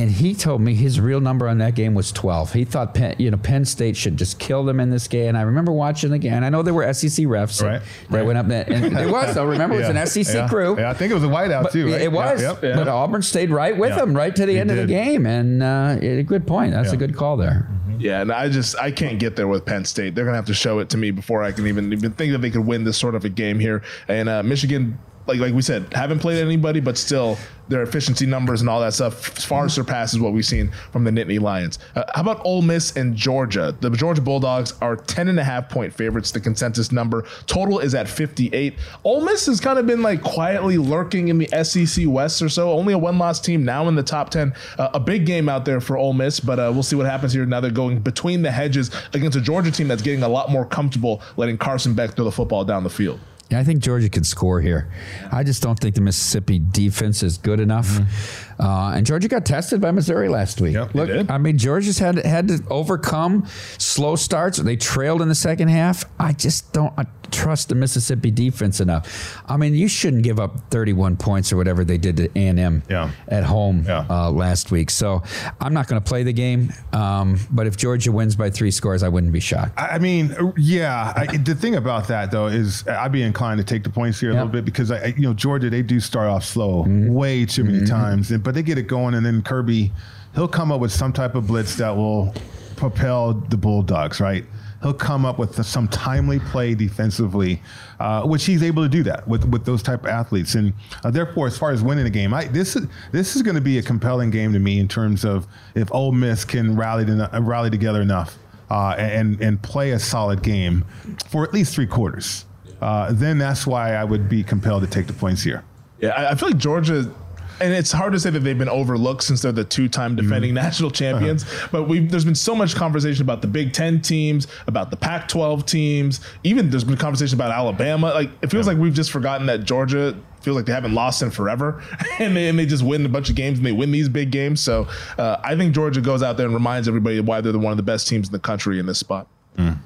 [0.00, 2.54] And he told me his real number on that game was 12.
[2.54, 5.28] He thought Penn, you know Penn State should just kill them in this game.
[5.28, 6.42] And I remember watching the game.
[6.42, 8.26] I know there were SEC refs that- Right, that right.
[8.26, 8.64] went up there.
[8.66, 9.44] And it was though.
[9.44, 10.78] Remember, it was an SEC yeah, crew.
[10.78, 11.92] Yeah, I think it was a whiteout But too.
[11.92, 12.00] Right?
[12.00, 12.76] It was, Yep, yep.
[12.76, 13.96] but Auburn stayed right with Yeah.
[13.96, 16.72] them right to the They end of the game, and uh, a good point.
[16.72, 16.94] That's Yeah.
[16.94, 17.68] a good call there.
[17.98, 20.14] Yeah, and I just I can't get there with Penn State.
[20.14, 22.38] They're gonna have to show it to me before I can even even think that
[22.38, 23.82] they could win this sort of a game here.
[24.08, 24.98] And uh, Michigan,
[25.30, 27.38] like like we said, haven't played anybody, but still
[27.68, 31.40] their efficiency numbers and all that stuff far surpasses what we've seen from the Nittany
[31.40, 31.78] Lions.
[31.94, 33.74] Uh, how about Ole Miss and Georgia?
[33.80, 36.32] The Georgia Bulldogs are 10 and a half point favorites.
[36.32, 38.74] The consensus number total is at 58.
[39.04, 42.72] Ole Miss has kind of been like quietly lurking in the SEC West or so.
[42.72, 44.52] Only a one loss team now in the top 10.
[44.76, 47.32] Uh, a big game out there for Ole Miss, but uh, we'll see what happens
[47.32, 47.46] here.
[47.46, 50.66] Now they're going between the hedges against a Georgia team that's getting a lot more
[50.66, 53.20] comfortable letting Carson Beck throw the football down the field.
[53.52, 54.88] I think Georgia can score here.
[55.32, 57.88] I just don't think the Mississippi defense is good enough.
[57.88, 58.49] Mm-hmm.
[58.60, 60.74] Uh, and Georgia got tested by Missouri last week.
[60.74, 63.46] Yep, Look, I mean, Georgia's had had to overcome
[63.78, 64.58] slow starts.
[64.58, 66.04] They trailed in the second half.
[66.18, 66.92] I just don't
[67.30, 69.42] trust the Mississippi defense enough.
[69.48, 73.10] I mean, you shouldn't give up 31 points or whatever they did to A&M yeah.
[73.28, 74.06] at home yeah.
[74.10, 74.90] uh, last week.
[74.90, 75.22] So
[75.60, 76.72] I'm not going to play the game.
[76.92, 79.74] Um, but if Georgia wins by three scores, I wouldn't be shocked.
[79.76, 81.12] I mean, yeah.
[81.16, 84.30] I, the thing about that though is I'd be inclined to take the points here
[84.30, 87.12] a little bit because I, you know, Georgia they do start off slow mm-hmm.
[87.12, 87.86] way too many mm-hmm.
[87.86, 89.92] times, but they get it going, and then Kirby
[90.34, 92.34] he'll come up with some type of blitz that will
[92.76, 94.44] propel the Bulldogs, right?
[94.82, 97.60] He'll come up with some timely play defensively,
[97.98, 100.54] uh, which he's able to do that with, with those type of athletes.
[100.54, 100.72] And
[101.04, 103.60] uh, therefore, as far as winning the game, I, this is this is going to
[103.60, 107.28] be a compelling game to me in terms of if Ole Miss can rally to,
[107.42, 108.38] rally together enough
[108.70, 110.86] uh, and and play a solid game
[111.28, 112.46] for at least three quarters.
[112.80, 115.62] Uh, then that's why I would be compelled to take the points here.
[115.98, 117.12] Yeah, I feel like Georgia
[117.60, 120.64] and it's hard to say that they've been overlooked since they're the two-time defending mm-hmm.
[120.64, 121.44] national champions.
[121.44, 121.68] Uh-huh.
[121.72, 125.66] But we there's been so much conversation about the Big Ten teams, about the Pac-12
[125.66, 126.20] teams.
[126.44, 128.08] Even there's been conversation about Alabama.
[128.08, 128.72] Like it feels yeah.
[128.72, 131.82] like we've just forgotten that Georgia feels like they haven't lost in forever,
[132.18, 134.30] and they, and they just win a bunch of games and they win these big
[134.30, 134.60] games.
[134.60, 137.72] So uh, I think Georgia goes out there and reminds everybody why they're the, one
[137.72, 139.26] of the best teams in the country in this spot.
[139.56, 139.78] Mm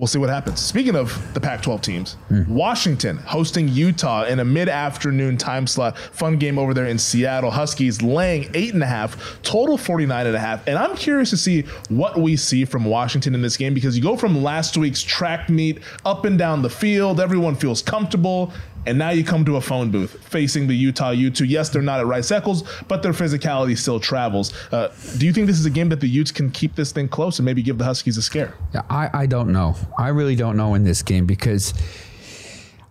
[0.00, 0.60] we'll see what happens.
[0.60, 2.48] Speaking of the Pac 12 teams, mm.
[2.48, 5.98] Washington hosting Utah in a mid afternoon time slot.
[5.98, 7.50] Fun game over there in Seattle.
[7.50, 10.66] Huskies laying eight and a half, total 49 and a half.
[10.66, 14.02] And I'm curious to see what we see from Washington in this game because you
[14.02, 17.20] go from last week's track meet up and down the field.
[17.20, 18.52] Everyone feels comfortable.
[18.86, 21.40] And now you come to a phone booth facing the Utah Utes.
[21.40, 24.52] Yes, they're not at Rice Eccles, but their physicality still travels.
[24.72, 24.88] Uh,
[25.18, 27.38] do you think this is a game that the Utes can keep this thing close
[27.38, 28.54] and maybe give the Huskies a scare?
[28.74, 29.76] Yeah, I, I don't know.
[29.98, 31.74] I really don't know in this game because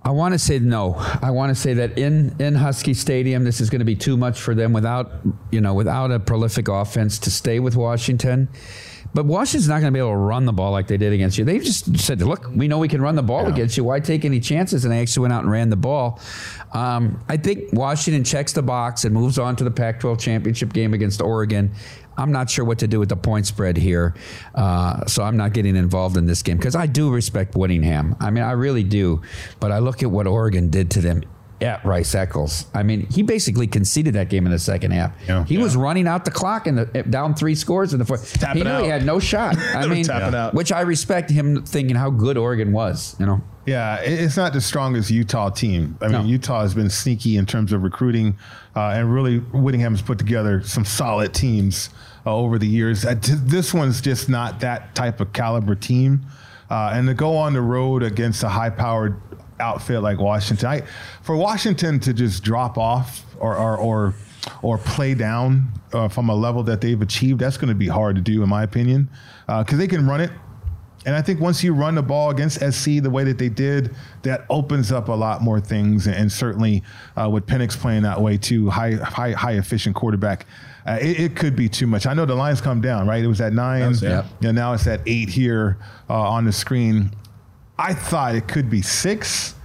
[0.04, 0.96] I want to say no.
[1.22, 4.16] I want to say that in in Husky Stadium, this is going to be too
[4.16, 5.12] much for them without
[5.52, 8.48] you know without a prolific offense to stay with Washington.
[9.14, 11.38] But Washington's not going to be able to run the ball like they did against
[11.38, 11.46] you.
[11.46, 13.50] They just said, "Look, we know we can run the ball yeah.
[13.50, 13.84] against you.
[13.84, 16.20] Why take any chances?" And they actually went out and ran the ball.
[16.74, 20.94] Um, I think Washington checks the box and moves on to the Pac-12 championship game
[20.94, 21.72] against Oregon.
[22.18, 24.14] I'm not sure what to do with the point spread here,
[24.54, 28.16] uh, so I'm not getting involved in this game because I do respect Whittingham.
[28.20, 29.22] I mean, I really do,
[29.60, 31.24] but I look at what Oregon did to them
[31.62, 32.66] at Rice Eccles.
[32.74, 35.14] I mean, he basically conceded that game in the second half.
[35.28, 35.64] Yeah, he yeah.
[35.64, 38.40] was running out the clock and down three scores in the fourth.
[38.40, 38.84] Tapping he knew out.
[38.84, 39.58] he had no shot.
[39.76, 40.06] I mean,
[40.54, 43.16] which I respect him thinking how good Oregon was.
[43.20, 43.42] You know.
[43.66, 45.98] Yeah, it's not the strongest Utah team.
[46.02, 46.24] I mean, no.
[46.24, 48.38] Utah has been sneaky in terms of recruiting,
[48.76, 51.92] uh, and really Whittingham has put together some solid teams
[52.26, 53.06] uh, over the years.
[53.06, 56.26] Uh, this one's just not that type of caliber team.
[56.70, 59.20] Uh, and to go on the road against a high-powered
[59.60, 60.68] outfit like Washington.
[60.68, 60.82] I,
[61.22, 64.14] for Washington to just drop off or or or,
[64.62, 68.16] or play down uh, from a level that they've achieved, that's going to be hard
[68.16, 69.10] to do, in my opinion,
[69.48, 70.32] because uh, they can run it.
[71.06, 73.96] And I think once you run the ball against SC the way that they did,
[74.24, 76.08] that opens up a lot more things.
[76.08, 76.84] And certainly
[77.20, 80.46] uh, with Penix playing that way too, high high high efficient quarterback.
[80.86, 82.06] Uh, it, it, could be too much.
[82.06, 83.24] I know the lines come down, right?
[83.24, 83.88] It was at nine.
[83.88, 84.26] Was, yeah.
[84.42, 85.78] You know, now it's at eight here
[86.10, 87.12] uh, on the screen.
[87.80, 89.56] I thought it could be six.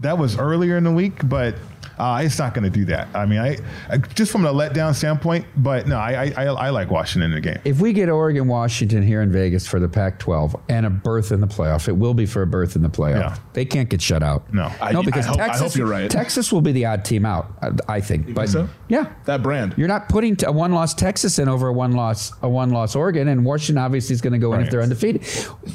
[0.00, 1.54] That was earlier in the week, but
[1.96, 3.06] uh, it's not going to do that.
[3.14, 3.56] I mean, I,
[3.88, 7.40] I, just from a letdown standpoint, but no, I, I, I like Washington in the
[7.40, 7.60] game.
[7.64, 11.40] If we get Oregon, Washington here in Vegas for the Pac-12 and a berth in
[11.40, 13.20] the playoff, it will be for a berth in the playoff.
[13.20, 13.38] Yeah.
[13.52, 14.52] They can't get shut out.
[14.52, 16.10] No, no, because hope, Texas, you're right.
[16.10, 17.52] Texas will be the odd team out.
[17.88, 18.26] I, think.
[18.26, 18.74] You but think so?
[18.88, 19.74] yeah, that brand.
[19.76, 23.78] You're not putting a one-loss Texas in over a one-loss a one-loss Oregon, and Washington
[23.78, 24.60] obviously is going to go right.
[24.60, 25.24] in if they're undefeated.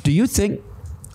[0.03, 0.61] Do you think?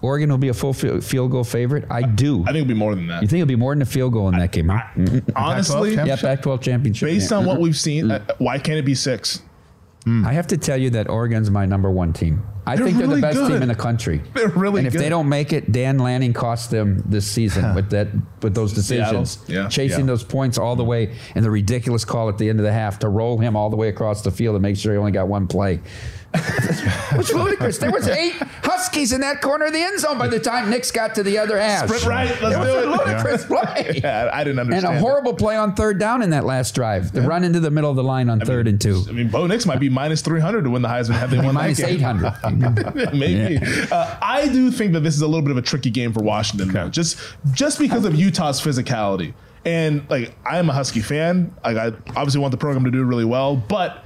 [0.02, 1.86] Oregon will be a full field goal favorite.
[1.88, 2.42] I do.
[2.42, 3.22] I think it'll be more than that.
[3.22, 4.68] You think it'll be more than a field goal in that game?
[4.68, 5.20] Huh?
[5.36, 7.08] Honestly, yeah, Pac-12 championship.
[7.08, 7.36] Based yeah.
[7.38, 9.42] on what we've seen, uh, why can't it be six?
[10.04, 10.26] Mm.
[10.26, 12.42] I have to tell you that Oregon's my number one team.
[12.66, 13.52] I they're think they're really the best good.
[13.52, 14.20] team in the country.
[14.34, 15.02] They're really And if good.
[15.02, 18.08] they don't make it, Dan Lanning cost them this season with that
[18.40, 19.38] with those decisions.
[19.46, 19.68] Yeah.
[19.68, 20.06] Chasing yeah.
[20.06, 23.00] those points all the way and the ridiculous call at the end of the half
[23.00, 25.28] to roll him all the way across the field and make sure he only got
[25.28, 25.80] one play.
[27.16, 27.78] was ludicrous.
[27.78, 30.90] There was eight Huskies in that corner of the end zone by the time Nix
[30.90, 31.86] got to the other half.
[31.86, 32.88] Sprint right, let's it do was it.
[32.88, 34.00] a ludicrous play.
[34.02, 34.86] Yeah, I didn't understand.
[34.86, 37.12] And a horrible play on third down in that last drive.
[37.12, 39.04] The run into the middle of the line on third and two.
[39.08, 41.54] I mean, Bo Nix might be minus 300 to win the Heisman had they won
[41.54, 41.98] Minus that game.
[42.00, 43.14] 800.
[43.14, 43.58] Maybe.
[43.90, 46.22] Uh, I do think that this is a little bit of a tricky game for
[46.22, 47.18] Washington, though, just
[47.52, 49.34] just because of Utah's physicality.
[49.64, 51.54] And like, I am a Husky fan.
[51.64, 54.04] Like, I obviously want the program to do really well, but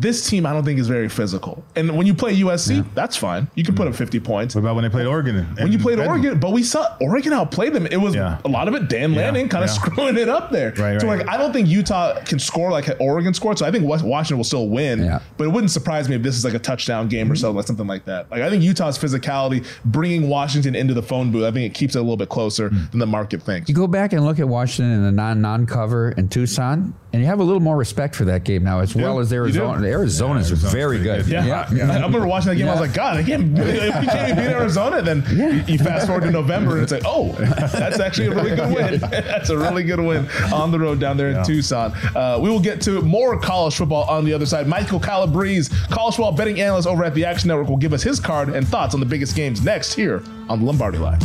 [0.00, 1.62] this team I don't think is very physical.
[1.76, 3.48] And when you play USC, that's fine.
[3.54, 4.54] You can put up 50 points.
[4.54, 5.46] What about when they played Oregon?
[5.56, 7.86] When you played Oregon, but we saw Oregon outplayed them.
[7.86, 8.38] It was Yeah.
[8.44, 9.74] a lot of it Dan Lanning kind of yeah.
[9.74, 10.72] screwing it up there.
[10.76, 11.18] Right, so right.
[11.18, 13.58] like I don't think Utah can score like Oregon scored.
[13.58, 15.04] So I think Washington will still win.
[15.04, 15.20] Yeah.
[15.36, 17.40] But it wouldn't surprise me if this is like a touchdown game or mm-hmm.
[17.40, 18.30] something like something like that.
[18.30, 21.44] Like I think Utah's physicality bringing Washington into the phone booth.
[21.44, 22.90] I think it keeps it a little bit closer mm.
[22.90, 23.68] than the market thinks.
[23.68, 27.20] You go back and look at Washington in the non non cover in Tucson, and
[27.20, 29.32] you have a little more respect for that game now, as well as.
[29.32, 29.86] Arizona.
[29.86, 31.24] Arizona is Arizona's very good.
[31.26, 31.44] good.
[31.44, 32.68] Yeah, I remember watching that game.
[32.68, 33.58] I was like, God, I can't.
[33.58, 33.66] If
[34.02, 37.02] you can't even beat Arizona, then you, you fast forward to November and it's like,
[37.04, 39.00] oh, that's actually a really good win.
[39.10, 41.92] that's a really good win on the road down there in Tucson.
[42.14, 44.66] Uh, we will get to more college football on the other side.
[44.66, 48.20] Michael Calabrese, college football betting analyst over at the Action Network, will give us his
[48.20, 51.20] card and thoughts on the biggest games next here on the Lombardi Line.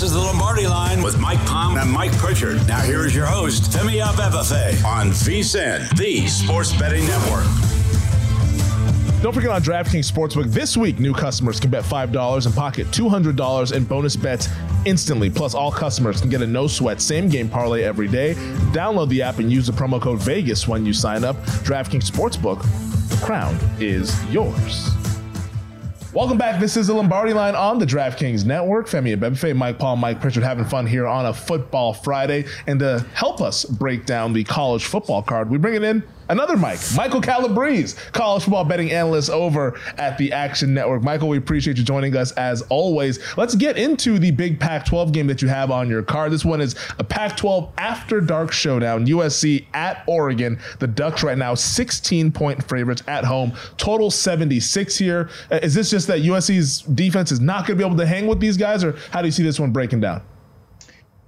[0.00, 2.66] This is the Lombardi Line with Mike Palm and Mike Pritchard.
[2.66, 7.44] Now here is your host, Femi Abebefe on VSIN, the Sports Betting Network.
[9.20, 13.76] Don't forget on DraftKings Sportsbook this week, new customers can bet $5 and pocket $200
[13.76, 14.48] in bonus bets
[14.86, 15.28] instantly.
[15.28, 18.32] Plus, all customers can get a no sweat same game parlay every day.
[18.72, 21.36] Download the app and use the promo code VEGAS when you sign up.
[21.66, 22.62] DraftKings Sportsbook,
[23.10, 24.96] the crown is yours.
[26.12, 26.58] Welcome back.
[26.58, 28.88] This is the Lombardi line on the DraftKings Network.
[28.88, 32.46] Femi Abebefe, Mike Palm, Mike Pritchard having fun here on a football Friday.
[32.66, 36.56] And to help us break down the college football card, we bring it in another
[36.56, 41.02] Mike, Michael Calabrese, college football betting analyst over at the Action Network.
[41.02, 43.18] Michael, we appreciate you joining us as always.
[43.36, 46.32] Let's get into the big Pac 12 game that you have on your card.
[46.32, 49.06] This one is a Pac 12 after dark showdown.
[49.06, 50.58] USC at Oregon.
[50.78, 55.28] The Ducks right now 16 point favorites at home, total 76 here.
[55.50, 58.40] Uh, this just that USC's defense is not going to be able to hang with
[58.40, 60.22] these guys, or how do you see this one breaking down?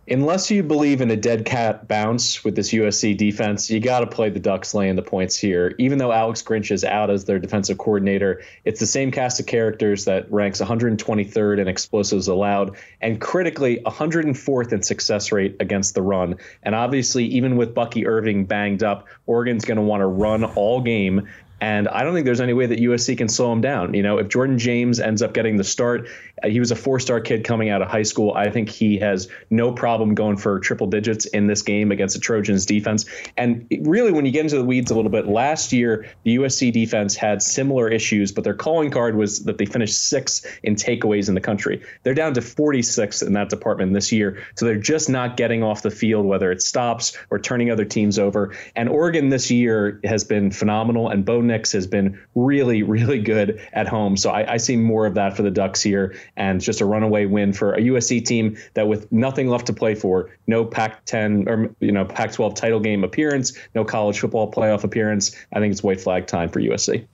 [0.09, 4.07] Unless you believe in a dead cat bounce with this USC defense, you got to
[4.07, 5.75] play the Ducks laying the points here.
[5.79, 9.47] Even though Alex Grinch is out as their defensive coordinator, it's the same cast of
[9.47, 16.03] characters that ranks 123rd in explosives allowed and critically 104th in success rate against the
[16.03, 16.37] run.
[16.63, 20.81] And obviously, even with Bucky Irving banged up, Oregon's going to want to run all
[20.81, 21.29] game.
[21.63, 23.95] And I don't think there's any way that USC can slow him down.
[23.95, 26.09] You know, if Jordan James ends up getting the start,
[26.43, 28.33] uh, he was a four star kid coming out of high school.
[28.35, 32.21] I think he has no problem going for triple digits in this game against the
[32.21, 33.05] Trojans defense.
[33.37, 36.73] And really, when you get into the weeds a little bit, last year, the USC
[36.73, 41.29] defense had similar issues, but their calling card was that they finished sixth in takeaways
[41.29, 41.81] in the country.
[42.03, 44.43] They're down to 46th in that department this year.
[44.57, 48.19] So they're just not getting off the field, whether it's stops or turning other teams
[48.19, 48.53] over.
[48.75, 53.87] And Oregon this year has been phenomenal, and Bo Has been really, really good at
[53.87, 54.17] home.
[54.17, 57.27] So I, I see more of that for the Ducks here, and just a runaway
[57.27, 61.75] win for a USC team that, with nothing left to play for, no Pac-10 or
[61.81, 65.37] you know Pac-12 title game appearance, no college football playoff appearance.
[65.53, 67.07] I think it's white flag time for USC.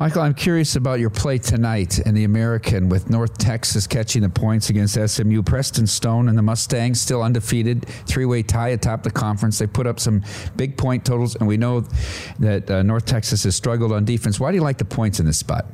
[0.00, 4.28] Michael, I'm curious about your play tonight in the American with North Texas catching the
[4.28, 5.40] points against SMU.
[5.44, 9.60] Preston Stone and the Mustangs still undefeated, three-way tie atop the conference.
[9.60, 10.24] They put up some
[10.56, 11.84] big point totals, and we know
[12.40, 14.40] that uh, North Texas has struggled on defense.
[14.40, 15.64] Why do you like the points in this spot?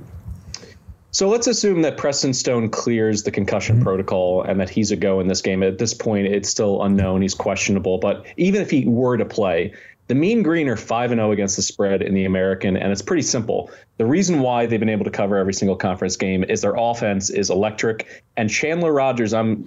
[1.12, 5.18] So let's assume that Preston Stone clears the concussion protocol and that he's a go
[5.20, 5.62] in this game.
[5.62, 7.22] At this point, it's still unknown.
[7.22, 7.98] He's questionable.
[7.98, 9.72] But even if he were to play,
[10.10, 13.00] the Mean Green are 5 and 0 against the spread in the American, and it's
[13.00, 13.70] pretty simple.
[13.96, 17.30] The reason why they've been able to cover every single conference game is their offense
[17.30, 18.24] is electric.
[18.36, 19.62] And Chandler Rogers, I'm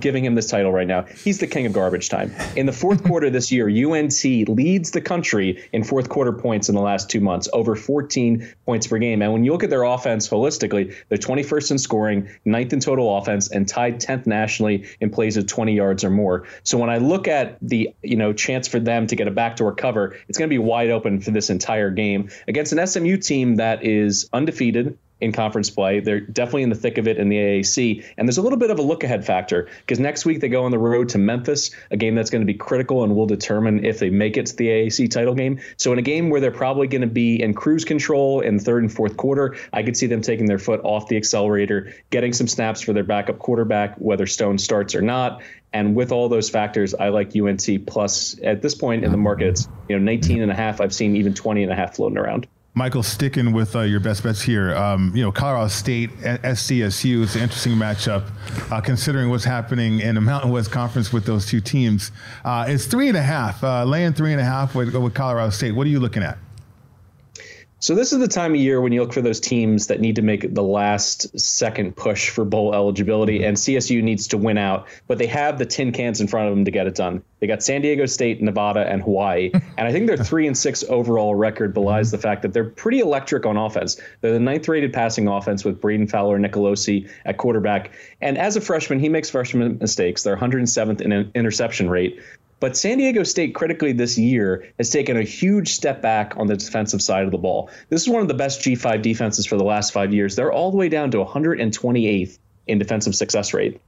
[0.00, 1.04] giving him this title right now.
[1.04, 2.34] He's the king of garbage time.
[2.56, 6.74] In the fourth quarter this year, UNT leads the country in fourth quarter points in
[6.74, 9.22] the last two months, over 14 points per game.
[9.22, 13.16] And when you look at their offense holistically, they're 21st in scoring, ninth in total
[13.16, 16.46] offense, and tied 10th nationally in plays of 20 yards or more.
[16.64, 19.76] So when I look at the you know chance for them to get a backdoor
[19.78, 23.56] cover, it's going to be wide open for this entire game against an SMU team
[23.56, 26.00] that is undefeated in conference play.
[26.00, 28.04] They're definitely in the thick of it in the AAC.
[28.16, 30.64] And there's a little bit of a look ahead factor because next week they go
[30.64, 33.84] on the road to Memphis, a game that's going to be critical and will determine
[33.84, 35.60] if they make it to the AAC title game.
[35.76, 38.82] So in a game where they're probably going to be in cruise control in third
[38.82, 42.46] and fourth quarter, I could see them taking their foot off the accelerator, getting some
[42.46, 45.42] snaps for their backup quarterback, whether Stone starts or not.
[45.72, 49.48] And with all those factors, I like UNT plus at this point in the market,
[49.48, 50.80] it's you know 19 and a half.
[50.80, 52.46] I've seen even 20 and a half floating around.
[52.74, 57.34] Michael, sticking with uh, your best bets here, um, you know, Colorado State, SCSU is
[57.34, 58.30] an interesting matchup,
[58.70, 62.12] uh, considering what's happening in the Mountain West Conference with those two teams.
[62.44, 65.50] Uh, it's three and a half, uh, laying three and a half with, with Colorado
[65.50, 65.72] State.
[65.72, 66.38] What are you looking at?
[67.80, 70.16] So this is the time of year when you look for those teams that need
[70.16, 73.48] to make the last second push for bowl eligibility, mm-hmm.
[73.48, 76.56] and CSU needs to win out, but they have the tin cans in front of
[76.56, 77.22] them to get it done.
[77.38, 80.82] They got San Diego State, Nevada, and Hawaii, and I think their three and six
[80.88, 82.16] overall record belies mm-hmm.
[82.16, 84.00] the fact that they're pretty electric on offense.
[84.22, 88.60] They're the ninth-rated passing offense with Brayden Fowler, and Nicolosi at quarterback, and as a
[88.60, 90.24] freshman, he makes freshman mistakes.
[90.24, 92.18] They're 107th in interception rate,
[92.60, 96.56] but San Diego State, critically this year, has taken a huge step back on the
[96.56, 97.70] defensive side of the ball.
[97.88, 100.36] This is one of the best G5 defenses for the last five years.
[100.36, 103.80] They're all the way down to 128th in defensive success rate.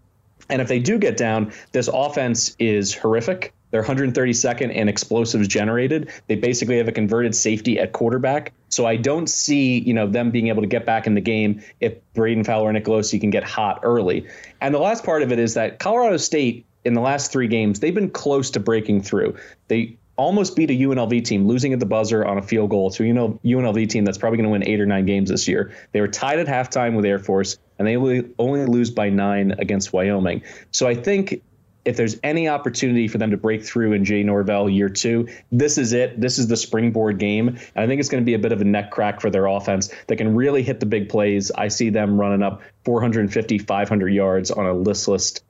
[0.49, 3.53] And if they do get down, this offense is horrific.
[3.71, 6.11] They're 132nd in explosives generated.
[6.27, 8.53] They basically have a converted safety at quarterback.
[8.69, 11.63] So I don't see, you know, them being able to get back in the game
[11.79, 14.27] if Brayden Fowler and Nicolosi can get hot early.
[14.61, 17.81] And the last part of it is that Colorado State in the last three games,
[17.81, 19.37] they've been close to breaking through.
[19.69, 23.03] They almost beat a UNLV team, losing at the buzzer on a field goal to
[23.03, 25.75] a UNLV team that's probably going to win eight or nine games this year.
[25.93, 29.93] They were tied at halftime with Air Force, and they only, lose by nine against
[29.93, 30.43] Wyoming.
[30.73, 31.43] So I think
[31.87, 35.79] if there's any opportunity for them to break through in Jay Norvell year two, this
[35.79, 36.21] is it.
[36.21, 37.49] This is the springboard game.
[37.49, 39.47] And I think it's going to be a bit of a neck crack for their
[39.47, 41.51] offense that can really hit the big plays.
[41.51, 45.41] I see them running up 450, 500 yards on a listless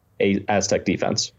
[0.48, 1.32] Aztec defense.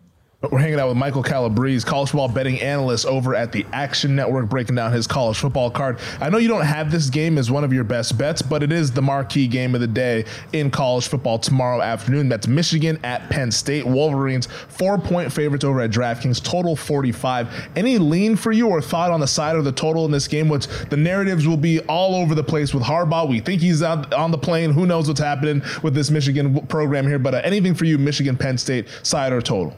[0.49, 4.49] We're hanging out with Michael Calabrese, college football betting analyst over at the Action Network,
[4.49, 5.99] breaking down his college football card.
[6.19, 8.71] I know you don't have this game as one of your best bets, but it
[8.71, 12.27] is the marquee game of the day in college football tomorrow afternoon.
[12.27, 13.85] That's Michigan at Penn State.
[13.85, 17.69] Wolverines, four point favorites over at DraftKings, total 45.
[17.75, 20.49] Any lean for you or thought on the side of the total in this game,
[20.49, 23.29] which the narratives will be all over the place with Harbaugh?
[23.29, 24.71] We think he's out on the plane.
[24.71, 27.19] Who knows what's happening with this Michigan program here?
[27.19, 29.77] But uh, anything for you, Michigan, Penn State, side or total?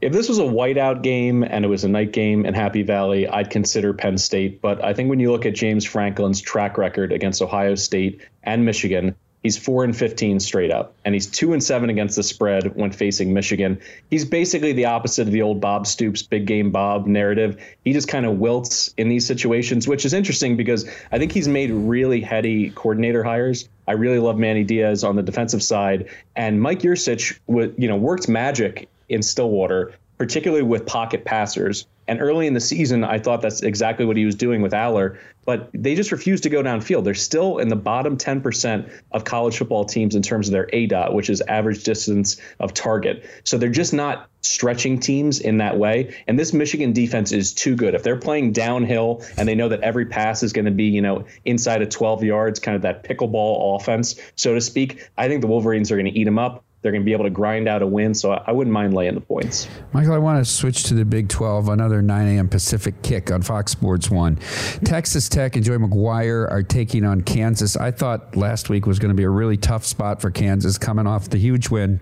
[0.00, 3.28] If this was a whiteout game and it was a night game in Happy Valley,
[3.28, 4.60] I'd consider Penn State.
[4.60, 8.64] But I think when you look at James Franklin's track record against Ohio State and
[8.64, 12.76] Michigan, he's four and fifteen straight up, and he's two and seven against the spread
[12.76, 13.78] when facing Michigan.
[14.08, 17.62] He's basically the opposite of the old Bob Stoops big game Bob narrative.
[17.84, 21.48] He just kind of wilts in these situations, which is interesting because I think he's
[21.48, 23.68] made really heady coordinator hires.
[23.86, 27.38] I really love Manny Diaz on the defensive side, and Mike Yurcich,
[27.76, 31.86] you know, worked magic in Stillwater, particularly with pocket passers.
[32.06, 35.18] And early in the season, I thought that's exactly what he was doing with Allar,
[35.46, 37.04] but they just refuse to go downfield.
[37.04, 41.14] They're still in the bottom 10% of college football teams in terms of their ADOT,
[41.14, 43.24] which is average distance of target.
[43.44, 46.16] So they're just not stretching teams in that way.
[46.26, 47.94] And this Michigan defense is too good.
[47.94, 51.00] If they're playing downhill and they know that every pass is going to be, you
[51.00, 55.42] know, inside of 12 yards, kind of that pickleball offense, so to speak, I think
[55.42, 56.64] the Wolverines are going to eat them up.
[56.82, 59.14] They're going to be able to grind out a win, so I wouldn't mind laying
[59.14, 59.68] the points.
[59.92, 62.48] Michael, I want to switch to the Big 12, another 9 a.m.
[62.48, 64.36] Pacific kick on Fox Sports 1.
[64.84, 67.76] Texas Tech and Joey McGuire are taking on Kansas.
[67.76, 71.06] I thought last week was going to be a really tough spot for Kansas coming
[71.06, 72.00] off the huge win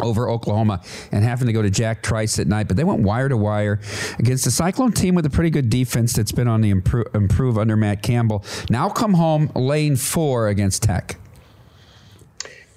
[0.00, 3.28] over Oklahoma and having to go to Jack Trice at night, but they went wire
[3.28, 3.80] to wire
[4.18, 7.58] against a Cyclone team with a pretty good defense that's been on the improve, improve
[7.58, 8.44] under Matt Campbell.
[8.70, 11.16] Now come home lane four against Tech.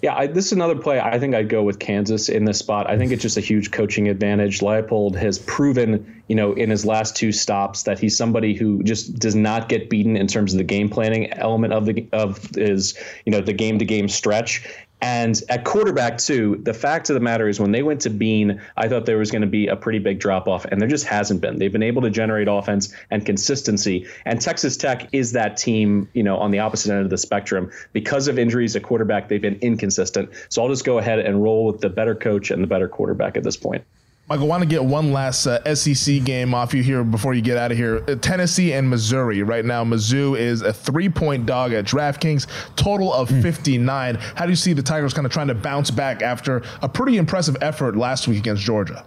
[0.01, 0.99] Yeah, I, this is another play.
[0.99, 2.89] I think I'd go with Kansas in this spot.
[2.89, 4.61] I think it's just a huge coaching advantage.
[4.61, 9.19] Leipold has proven, you know, in his last two stops that he's somebody who just
[9.19, 12.97] does not get beaten in terms of the game planning element of the of his,
[13.25, 14.65] you know, the game to game stretch.
[15.01, 18.61] And at quarterback, too, the fact of the matter is when they went to Bean,
[18.75, 21.05] I thought there was going to be a pretty big drop off, and there just
[21.05, 21.57] hasn't been.
[21.57, 24.05] They've been able to generate offense and consistency.
[24.25, 27.71] And Texas Tech is that team, you know, on the opposite end of the spectrum.
[27.93, 30.29] Because of injuries at quarterback, they've been inconsistent.
[30.49, 33.37] So I'll just go ahead and roll with the better coach and the better quarterback
[33.37, 33.85] at this point.
[34.29, 37.41] Michael, I want to get one last uh, SEC game off you here before you
[37.41, 38.03] get out of here.
[38.07, 39.41] Uh, Tennessee and Missouri.
[39.41, 43.41] Right now, Mizzou is a three point dog at DraftKings, total of mm.
[43.41, 44.15] 59.
[44.35, 47.17] How do you see the Tigers kind of trying to bounce back after a pretty
[47.17, 49.03] impressive effort last week against Georgia?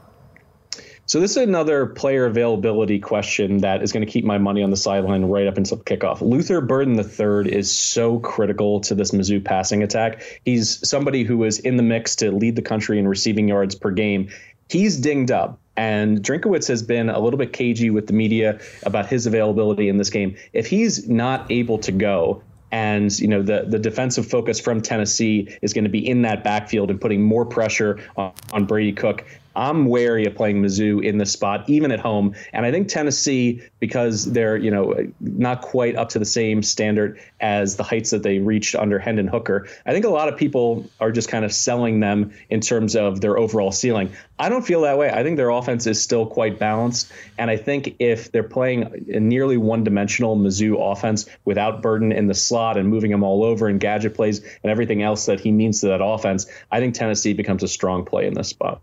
[1.07, 4.71] So this is another player availability question that is going to keep my money on
[4.71, 6.21] the sideline right up until kickoff.
[6.21, 10.41] Luther Burden III is so critical to this Mizzou passing attack.
[10.45, 13.91] He's somebody who is in the mix to lead the country in receiving yards per
[13.91, 14.31] game
[14.73, 15.59] he's dinged up.
[15.77, 19.97] And Drinkwitz has been a little bit cagey with the media about his availability in
[19.97, 20.37] this game.
[20.53, 25.55] If he's not able to go, and you know the the defensive focus from Tennessee
[25.61, 29.25] is going to be in that backfield and putting more pressure on, on Brady Cook.
[29.55, 32.35] I'm wary of playing Mizzou in this spot, even at home.
[32.53, 37.21] And I think Tennessee, because they're you know not quite up to the same standard
[37.41, 40.87] as the heights that they reached under Hendon Hooker, I think a lot of people
[41.01, 44.13] are just kind of selling them in terms of their overall ceiling.
[44.39, 45.11] I don't feel that way.
[45.11, 49.21] I think their offense is still quite balanced, and I think if they're playing a
[49.21, 53.79] nearly one-dimensional Mizzou offense without Burden in the slot and moving him all over and
[53.81, 57.63] gadget plays and everything else that he means to that offense, I think Tennessee becomes
[57.63, 58.81] a strong play in this spot.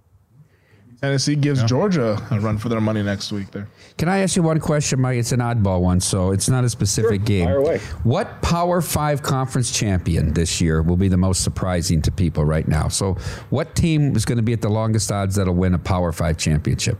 [1.01, 1.67] Tennessee gives yeah.
[1.67, 3.51] Georgia a run for their money next week.
[3.51, 3.69] There.
[3.97, 5.17] Can I ask you one question, Mike?
[5.17, 7.25] It's an oddball one, so it's not a specific sure.
[7.25, 7.45] game.
[7.45, 7.77] Fire away.
[8.03, 12.67] What Power Five conference champion this year will be the most surprising to people right
[12.67, 12.89] now?
[12.89, 13.13] So,
[13.49, 16.37] what team is going to be at the longest odds that'll win a Power Five
[16.37, 16.97] championship?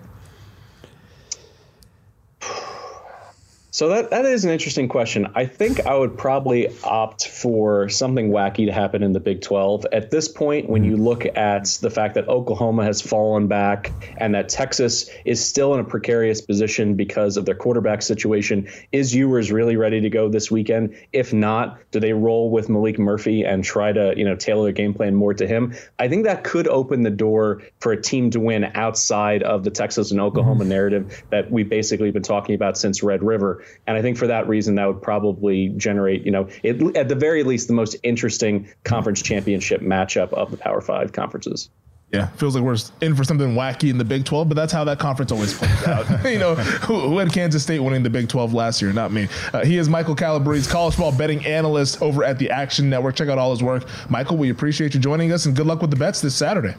[3.80, 5.32] So that that is an interesting question.
[5.36, 9.86] I think I would probably opt for something wacky to happen in the Big 12.
[9.94, 14.36] At this point, when you look at the fact that Oklahoma has fallen back and
[14.36, 19.50] that Texas is still in a precarious position because of their quarterback situation, is Ewers
[19.50, 20.94] really ready to go this weekend?
[21.14, 24.74] If not, do they roll with Maalik Murphy and try to, you know, tailor their
[24.74, 25.74] game plan more to him?
[25.98, 29.72] I think that could open the door for a team to win outside of the
[29.72, 30.70] Texas and Oklahoma mm-hmm.
[30.70, 33.64] narrative that we've basically been talking about since Red River.
[33.88, 37.16] And I think for that reason, that would probably generate, you know, it, at the
[37.16, 41.70] very least, the most interesting conference championship matchup of the Power Five conferences.
[42.12, 44.84] Yeah, feels like we're in for something wacky in the Big 12, but that's how
[44.86, 46.26] that conference always plays out.
[46.32, 48.92] you know, who, who, had Kansas State winning the Big 12 last year?
[48.92, 49.28] Not me.
[49.54, 53.16] Uh, he is Michael Calabrese, college ball betting analyst over at the Action Network.
[53.16, 53.86] Check out all his work.
[54.10, 56.74] Michael, we appreciate you joining us and good luck with the bets this Saturday.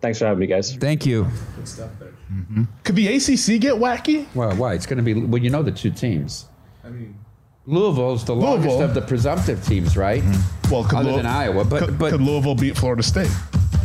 [0.00, 0.74] Thanks for having me, guys.
[0.76, 1.26] Thank you.
[1.56, 2.12] Good stuff there.
[2.32, 2.64] Mm-hmm.
[2.84, 4.26] Could the ACC get wacky?
[4.34, 4.74] Well, why?
[4.74, 5.14] It's going to be.
[5.14, 6.46] Well, you know the two teams.
[6.84, 7.18] I mean,
[7.66, 8.54] Louisville's the Louisville.
[8.54, 10.22] longest of the presumptive teams, right?
[10.22, 10.72] Mm-hmm.
[10.72, 13.30] Well, other than Iowa, but could, but could Louisville beat Florida State?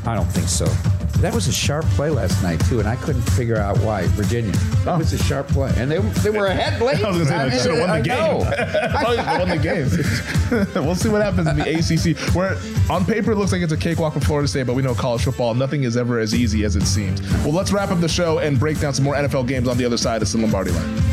[0.06, 0.66] I don't think so.
[1.24, 4.52] That was a sharp play last night too, and I couldn't figure out why Virginia.
[4.84, 4.98] That oh.
[4.98, 7.02] was a sharp play, and they they were ahead late.
[7.02, 9.40] I was going to say they should have won the game.
[9.40, 10.86] won the game.
[10.86, 11.64] we'll see what happens in the
[12.20, 12.36] ACC.
[12.36, 12.58] Where
[12.90, 15.24] on paper it looks like it's a cakewalk for Florida State, but we know college
[15.24, 17.22] football nothing is ever as easy as it seems.
[17.46, 19.86] Well, let's wrap up the show and break down some more NFL games on the
[19.86, 21.13] other side of the Lombardi line.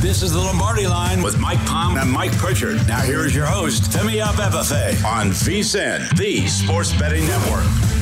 [0.00, 2.86] This is the Lombardi line with Mike Palm and Mike Pritchard.
[2.86, 7.97] Now here is your host, Femi Abebefe on VSIN, the Sports Betting Network.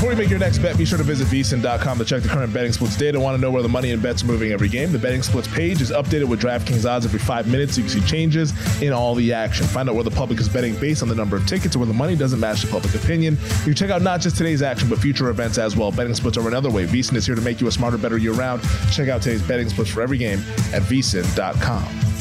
[0.00, 2.54] Before you make your next bet, be sure to visit vsin.com to check the current
[2.54, 3.20] betting splits data.
[3.20, 4.92] Want to know where the money and bets are moving every game?
[4.92, 8.00] The betting splits page is updated with DraftKings odds every five minutes so you can
[8.00, 9.66] see changes in all the action.
[9.66, 11.86] Find out where the public is betting based on the number of tickets or where
[11.86, 13.36] the money doesn't match the public opinion.
[13.58, 15.92] You can check out not just today's action, but future events as well.
[15.92, 16.86] Betting splits are another way.
[16.86, 18.62] VSIN is here to make you a smarter, better year round.
[18.90, 20.38] Check out today's betting splits for every game
[20.72, 22.19] at vsin.com.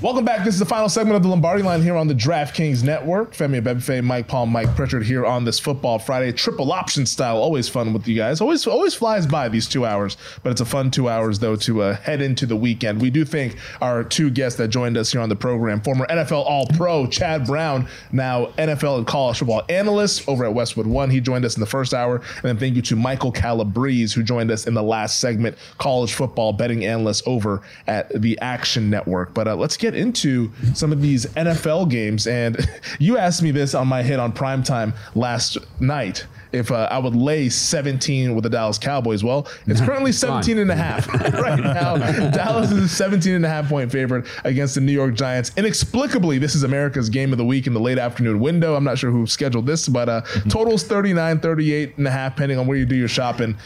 [0.00, 0.44] Welcome back.
[0.44, 3.34] This is the final segment of the Lombardi line here on the DraftKings Network.
[3.34, 7.38] Femi Abebefe, Mike Palm, Mike Pritchard here on this Football Friday, triple option style.
[7.38, 8.40] Always fun with you guys.
[8.40, 11.82] Always, always flies by these two hours, but it's a fun two hours though to
[11.82, 13.02] uh, head into the weekend.
[13.02, 16.44] We do thank our two guests that joined us here on the program: former NFL
[16.46, 21.10] All-Pro Chad Brown, now NFL and college football analyst over at Westwood One.
[21.10, 24.22] He joined us in the first hour, and then thank you to Michael Calabrese who
[24.22, 29.34] joined us in the last segment, college football betting analyst over at the Action Network.
[29.34, 32.26] But uh, let's get into some of these NFL games.
[32.26, 32.56] And
[32.98, 37.14] you asked me this on my hit on primetime last night if uh, I would
[37.14, 39.22] lay 17 with the Dallas Cowboys.
[39.22, 41.96] Well, it's currently 17 and a half right now.
[42.30, 45.52] Dallas is a 17 and a half point favorite against the New York Giants.
[45.56, 48.74] Inexplicably, this is America's game of the week in the late afternoon window.
[48.74, 52.58] I'm not sure who scheduled this, but uh, totals 39, 38 and a half, depending
[52.58, 53.56] on where you do your shopping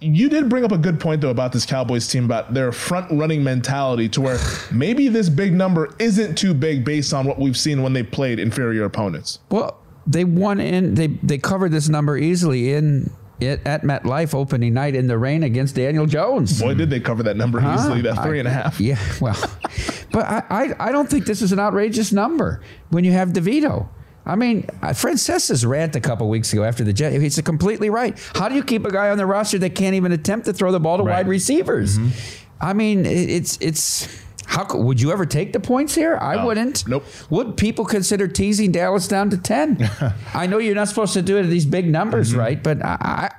[0.00, 3.10] you did bring up a good point though about this Cowboys team about their front
[3.10, 4.38] running mentality to where
[4.72, 8.38] maybe this big number isn't too big based on what we've seen when they played
[8.38, 9.40] inferior opponents.
[9.50, 14.74] Well, they won in they they covered this number easily in it at MetLife opening
[14.74, 16.60] night in the rain against Daniel Jones.
[16.60, 17.74] Boy, did they cover that number Huh?
[17.78, 18.80] easily, that three I- and a half.
[18.80, 19.36] Yeah, well,
[20.12, 23.88] but I, I, I don't think this is an outrageous number when you have DeVito.
[24.28, 24.64] I mean,
[24.94, 28.18] Francesa's rant a couple weeks ago after the Jet, he's completely right.
[28.34, 30.70] How do you keep a guy on the roster that can't even attempt to throw
[30.70, 31.98] the ball to wide receivers?
[31.98, 32.44] Mm-hmm.
[32.60, 34.24] I mean, it's it's.
[34.44, 36.16] How co- would you ever take the points here?
[36.16, 36.86] I wouldn't.
[36.88, 37.04] Nope.
[37.30, 39.88] Would people consider teasing Dallas down to ten?
[40.34, 42.40] I know you're not supposed to do it at these big numbers, mm-hmm.
[42.40, 42.62] right?
[42.62, 43.30] But I, I,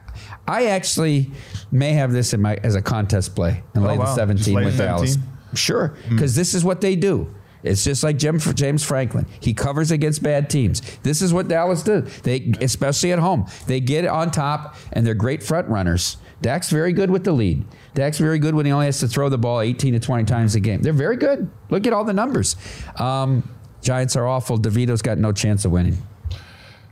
[0.47, 1.31] I actually
[1.71, 4.05] may have this in my as a contest play and Oh, lay the wow.
[4.05, 4.95] Just 17 lay with 17?
[4.95, 5.17] Dallas.
[5.55, 6.09] Sure, mm.
[6.09, 7.33] because this is what they do.
[7.63, 9.25] It's just like Jim, James Franklin.
[9.39, 10.81] He covers against bad teams.
[11.03, 12.07] This is what Dallas did.
[12.07, 16.17] They, especially at home, they get on top and they're great front runners.
[16.41, 17.65] Dak's very good with the lead.
[17.93, 20.55] Dak's very good when he only has to throw the ball 18 to 20 times
[20.55, 20.81] a game.
[20.81, 21.49] They're very good.
[21.69, 22.55] Look at all the numbers.
[22.95, 23.43] Um,
[23.81, 24.57] Giants are awful.
[24.57, 25.97] DeVito's got no chance of winning.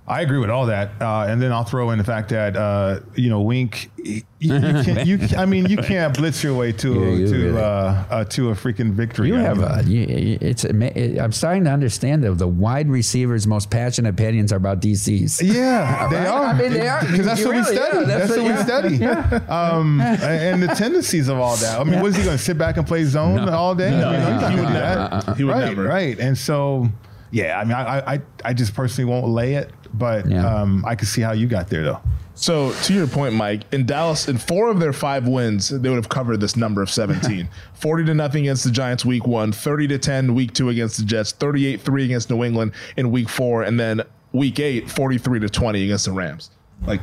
[0.09, 3.01] I agree with all that, uh, and then I'll throw in the fact that uh,
[3.15, 3.91] you know Wink.
[3.97, 7.57] You, you can't, you, I mean, you can't blitz your way to Yeah, to really-
[7.61, 9.27] uh, uh, to a freaking victory.
[9.27, 10.63] You I have a, it's.
[10.63, 15.41] It, I'm starting to understand that the wide receivers' most passionate opinions are about DCs.
[15.43, 16.27] Yeah, they Right?
[16.27, 16.45] are.
[16.45, 18.05] I mean, they are because that's You what we study.
[18.05, 19.43] that's, what, we study.
[19.51, 21.79] Um, and the tendencies of all that.
[21.79, 23.91] I mean, was he going to sit back and play zone all day?
[23.91, 25.21] No, I mean, he- can't he would do never.
[25.25, 25.37] that.
[25.37, 25.77] He would right.
[25.77, 26.87] Right, and so
[27.31, 31.07] yeah, I mean, I, I I just personally won't lay it, but um, I can
[31.07, 32.01] see how you got there though.
[32.35, 35.95] So to your point, Mike, in Dallas, in four of their five wins, they would
[35.95, 37.49] have covered this number of 17.
[37.73, 41.03] 40 to nothing against the Giants week one, 30 to 10 week two against the
[41.03, 44.03] Jets, 38 3 against New England in week four, and then
[44.33, 46.51] week eight, 43 to 20 against the Rams.
[46.85, 47.01] Like,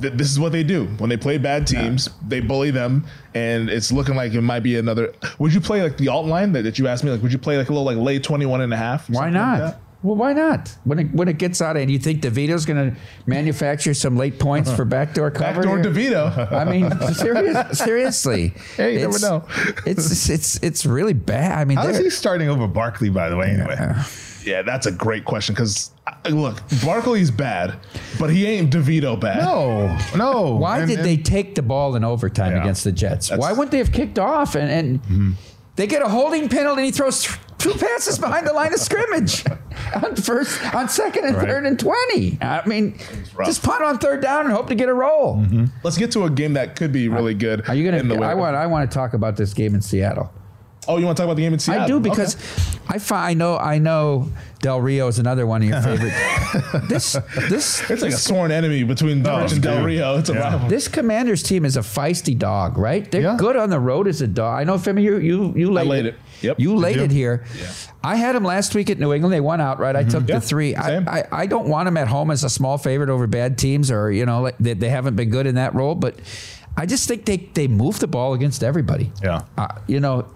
[0.00, 0.86] th- this is what they do.
[0.98, 4.76] When they play bad teams, they bully them, and it's looking like it might be
[4.76, 5.12] another.
[5.38, 7.10] Would you play like the alt line that, that you asked me?
[7.10, 9.08] Like, would you play like a little like lay 21 and a half?
[9.08, 9.80] Why something like not?
[10.02, 10.76] well, why not?
[10.84, 14.38] When it when it gets out, and you think DeVito's going to manufacture some late
[14.38, 14.76] points uh-huh.
[14.76, 15.62] for backdoor cover?
[15.62, 16.12] Backdoor here?
[16.12, 16.52] DeVito.
[16.52, 18.54] I mean, serious, seriously.
[18.76, 19.46] Hey, you never It's- know.
[19.86, 21.58] It's it's it's really bad.
[21.58, 23.10] I mean, How is he starting over Barkley?
[23.10, 23.94] By the way, anyway.
[24.44, 25.91] Yeah, that's a great question because
[26.30, 27.74] look, Barkley's bad,
[28.18, 29.42] but he ain't DeVito bad.
[29.42, 30.56] No, no.
[30.56, 32.62] Why And- did and- they take the ball in overtime Yeah.
[32.62, 33.30] against the Jets?
[33.30, 35.30] Why wouldn't they have kicked off and, and Mm-hmm.
[35.76, 37.28] they get a holding penalty and he throws
[37.58, 39.44] two passes behind the line of scrimmage
[40.04, 41.46] on first, on second and Right.
[41.48, 42.36] third and twenty?
[42.42, 42.98] I mean,
[43.44, 45.36] just punt on third down and hope to get a roll.
[45.36, 45.66] Mm-hmm.
[45.84, 47.68] Let's get to a game that could be really good.
[47.68, 47.98] Are you gonna?
[47.98, 48.36] I winter.
[48.36, 48.56] want.
[48.56, 50.32] I want to talk about this game in Seattle.
[50.88, 51.84] Oh, you want to talk about the game in Seattle?
[51.84, 52.84] I do because Okay.
[52.88, 54.28] I find I know I know
[54.60, 56.12] Del Rio is another one of your favorite.
[56.88, 57.12] this
[57.48, 59.84] this it's like a sworn enemy between Rich and Del.
[59.84, 60.18] Rio.
[60.18, 60.40] It's a Yeah.
[60.40, 60.68] rivalry.
[60.68, 63.08] This Commanders team is a feisty dog, right?
[63.10, 63.36] They're Yeah.
[63.38, 64.60] good on the road as a dog.
[64.60, 66.14] I know, Femi, you you you laid, laid it.
[66.40, 66.58] Yep.
[66.58, 67.02] You laid you?
[67.04, 67.44] it here.
[68.02, 69.32] I had them last week at New England.
[69.32, 69.94] They won outright.
[69.94, 70.74] I took Yeah, the three.
[70.74, 70.96] I.
[71.20, 74.10] I, I don't want them at home as a small favorite over bad teams, or
[74.10, 75.94] you know like, they, they haven't been good in that role.
[75.94, 76.16] But
[76.76, 79.12] I just think they they move the ball against everybody.
[79.22, 79.42] Yeah.
[79.56, 80.26] Uh, you know,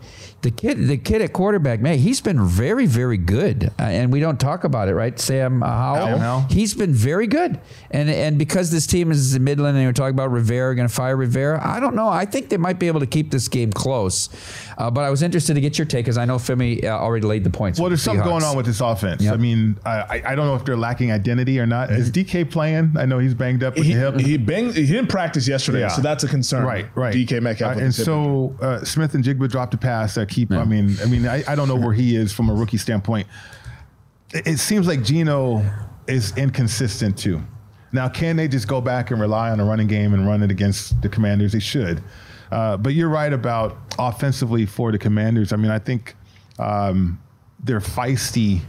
[0.47, 4.21] the kid, the kid at quarterback, man, he's been very, very good, uh, and we
[4.21, 5.19] don't talk about it, right?
[5.19, 6.41] Sam Howell, Sam Howell.
[6.51, 7.59] he's been very good,
[7.91, 10.95] and and because this team is in Midland, and we're talking about Rivera going to
[10.95, 12.09] fire Rivera, I don't know.
[12.09, 14.29] I think they might be able to keep this game close,
[14.79, 17.27] uh, but I was interested to get your take because I know Femi uh, already
[17.27, 17.81] laid the points.
[17.81, 19.23] Well, there's the something going on with this offense.
[19.23, 19.35] Yep.
[19.35, 21.91] I mean, I, I- I don't know if they're lacking identity or not.
[21.91, 22.95] Is DK playing?
[22.99, 24.21] I know he's banged up with He, the hip.
[24.21, 24.75] he banged.
[24.75, 25.89] He didn't practice yesterday, Yeah.
[25.89, 26.65] so that's a concern.
[26.65, 27.15] Right, right.
[27.15, 27.77] DK Metcalf.
[27.77, 30.53] Uh, and so uh, Smith-Njigba dropped a pass that keep.
[30.53, 33.27] I mean, I mean, I, I don't know where he is from a rookie standpoint.
[34.33, 35.65] It, it seems like Geno
[36.07, 37.43] is inconsistent too.
[37.93, 40.51] Now, can they just go back and rely on a running game and run it
[40.51, 41.53] against the Commanders?
[41.53, 42.03] They should.
[42.53, 45.53] Uh, but you're right about offensively for the Commanders.
[45.53, 46.15] I mean, I think
[46.59, 47.19] Um,
[47.65, 48.61] they're feisty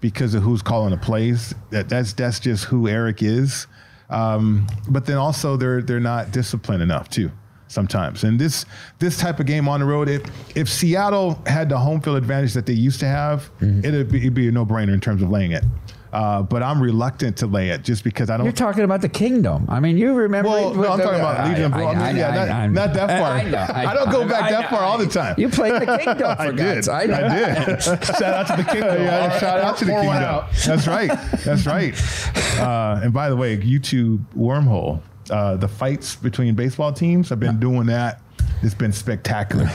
[0.00, 1.54] because of who's calling the plays.
[1.70, 3.66] That that's that's just who Eric is.
[4.08, 7.30] Um, but then also they're they're not disciplined enough too
[7.68, 8.24] sometimes.
[8.24, 8.64] And this
[8.98, 10.22] this type of game on the road, if
[10.56, 14.34] if Seattle had the home field advantage that they used to have, it'd, be, it'd
[14.34, 15.64] be a no brainer in terms of laying it.
[16.12, 18.46] Uh, but I'm reluctant to lay it just because I don't.
[18.46, 19.66] You're talking about the kingdom.
[19.68, 20.48] I mean, you remember.
[20.48, 21.82] Well, no, I'm talking about Legion of I-.
[21.82, 23.30] I- yeah, I- not, I- not that far.
[23.32, 25.34] I know, I don't go back I that far all the time.
[25.36, 26.88] You played the kingdom for I did.
[26.88, 27.14] I know.
[27.14, 27.82] I did.
[27.82, 29.02] Shout out to the kingdom.
[29.02, 30.44] Yeah, right, shout out to the kingdom.
[30.64, 31.10] That's right.
[31.44, 31.94] That's right.
[32.56, 35.02] Uh, and by the way, YouTube wormhole.
[35.30, 37.32] Uh, the fights between baseball teams.
[37.32, 38.22] I've been doing that.
[38.62, 39.70] It's been spectacular.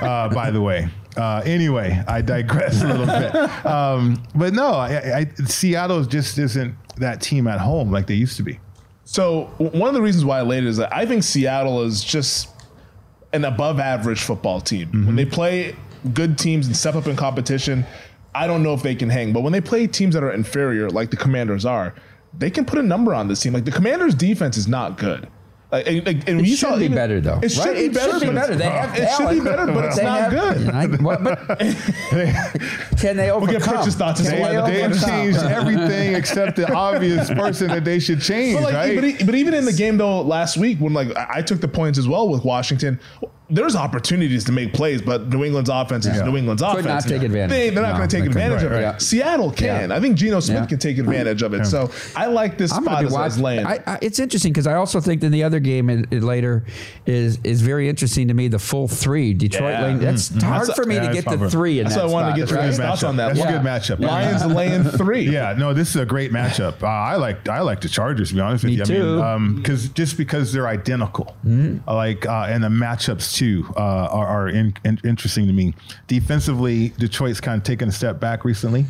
[0.00, 0.88] uh, by the way.
[1.16, 3.66] Uh, anyway, I digress a little bit.
[3.66, 8.36] Um, but no, I, I, Seattle just isn't that team at home like they used
[8.38, 8.58] to be.
[9.04, 12.02] So one of the reasons why I laid it is that I think Seattle is
[12.02, 12.48] just
[13.32, 14.88] an above average football team.
[14.88, 15.06] Mm-hmm.
[15.06, 15.76] When they play
[16.14, 17.84] good teams and step up in competition,
[18.34, 19.32] I don't know if they can hang.
[19.32, 21.94] But when they play teams that are inferior, like the Commanders are,
[22.38, 23.52] they can put a number on this team.
[23.52, 25.28] Like the Commanders' defense is not good.
[25.70, 27.74] Like, and, and It we should saw be even- better, though, It should right?
[27.74, 28.12] be It better.
[28.12, 28.52] should be but better.
[28.52, 30.68] it's- They have it should be better, but it's not have- good.
[30.68, 31.38] I- what- but
[32.98, 37.68] can they We'll get Pritch's thoughts Can they They've changed everything except the obvious person
[37.68, 39.16] that they should change, But, like, right?
[39.18, 41.68] but, but even in the game though last week when like I I took the
[41.68, 43.00] points as well with Washington,
[43.52, 46.24] there's opportunities to make plays, but New England's offense is Yeah.
[46.24, 46.86] New England's Could offense.
[46.86, 47.50] not take advantage.
[47.50, 48.42] They, they're not No, going to take they couldn't.
[48.52, 48.84] advantage of it.
[48.84, 49.02] right.
[49.02, 49.90] Seattle can.
[49.90, 49.96] Yeah.
[49.96, 50.66] I think Geno Smith Yeah.
[50.66, 51.66] can take advantage of it.
[51.66, 53.66] So I like this I'm spot gonna as, be as watching.
[53.66, 56.64] I, I, it's interesting because I also think in the other game in, in later
[57.06, 58.48] is is very interesting to me.
[58.48, 59.82] The full three, Detroit Yeah.
[59.82, 59.98] lane.
[59.98, 60.42] That's Mm, mm.
[60.42, 62.26] hard That's- for me yeah, to get the three in That's that why I wanted
[62.28, 62.64] spot, to get right?
[62.66, 63.26] your thoughts on that.
[63.28, 63.48] That's Yeah.
[63.48, 64.00] a good matchup.
[64.00, 65.28] Lions laying three.
[65.32, 66.82] Yeah, no, this is a great matchup.
[66.82, 68.84] Uh, I like I like the Chargers to be honest with you.
[68.84, 69.22] too.
[69.22, 71.88] I mean, because just because they're identical, Mm-hmm.
[71.90, 75.74] Like uh, and the matchups too uh, are, are in, in- interesting to me.
[76.06, 78.86] Defensively, Detroit's kind of taken a step back recently,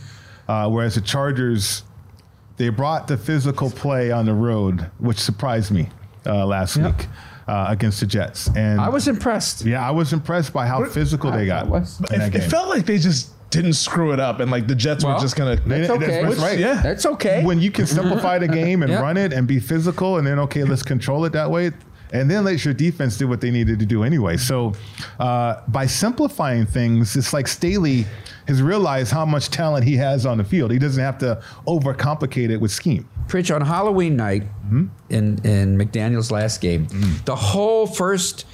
[0.48, 1.84] uh, whereas the Chargers
[2.58, 5.88] they brought the physical play on the road, which surprised me
[6.26, 7.06] uh, last week
[7.48, 8.48] uh, against the Jets.
[8.54, 9.64] And I was impressed.
[9.64, 11.66] yeah, I was impressed by how physical they got.
[11.66, 12.00] I was.
[12.12, 15.02] in It, it felt like they just didn't screw it up, and like the Jets
[15.04, 15.62] were just going to.
[15.68, 16.22] They- That's okay.
[16.22, 16.58] That's right.
[16.58, 16.80] Yeah.
[16.82, 17.42] That's okay.
[17.42, 19.00] when you can simplify the game and Yeah.
[19.00, 21.70] run it and be physical and then okay let's control it that way
[22.12, 24.72] and then let your defense do what they needed to do anyway so
[25.18, 28.04] uh, by simplifying things it's like staley
[28.48, 32.50] has realized how much talent he has on the field he doesn't have to overcomplicate
[32.50, 34.86] it with scheme Pritch on Halloween night Mm-hmm.
[35.10, 36.86] in in McDaniels' last game,
[37.24, 38.46] the whole first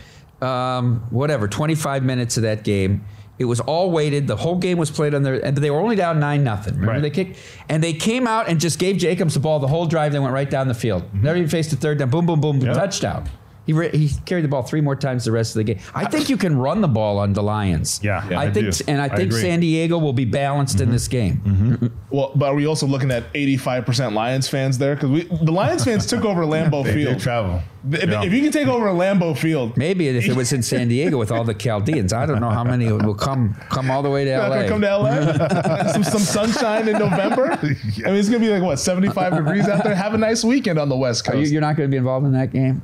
[0.43, 3.05] um, whatever twenty five minutes of that game.
[3.39, 4.27] It was all weighted.
[4.27, 6.75] The whole game was played on their, and they were only down nine nothing.
[6.75, 7.03] Remember Right.
[7.03, 7.39] they kicked,
[7.69, 10.11] and they came out and just gave Jacobs the ball the whole drive.
[10.13, 11.05] They went right down the field.
[11.05, 11.23] Mm-hmm.
[11.23, 12.11] Never even faced a third down.
[12.11, 13.29] Boom, boom, boom, touchdown.
[13.69, 15.79] He, re- he carried the ball three more times the rest of the game.
[15.95, 18.01] I think you can run the ball on the Lions.
[18.03, 18.85] Yeah, yeah, I, I think, do.
[18.89, 19.43] and I I think agree.
[19.43, 20.93] San Diego will be balanced in mm-hmm.
[20.93, 21.43] this game.
[21.45, 21.87] Mm-hmm.
[22.09, 24.95] Well, but are we also looking at 85% Lions fans there?
[24.95, 27.21] Because the Lions fans took over Lambeau they, Field.
[27.21, 27.61] travel
[27.93, 28.23] If, Yeah.
[28.25, 31.31] if you can take over Lambeau Field, Maybe if it was in San Diego with
[31.31, 34.35] all the Chaldeans, I don't know how many will come come all the way to
[34.35, 34.57] Not LA.
[34.57, 35.93] gonna come to LA.
[35.93, 37.53] some some sunshine in November.
[37.53, 39.95] I mean, it's gonna be like what 75 degrees out there.
[39.95, 41.53] Have a nice weekend on the West Are you, Coast.
[41.53, 42.81] you're not going to be involved in that game.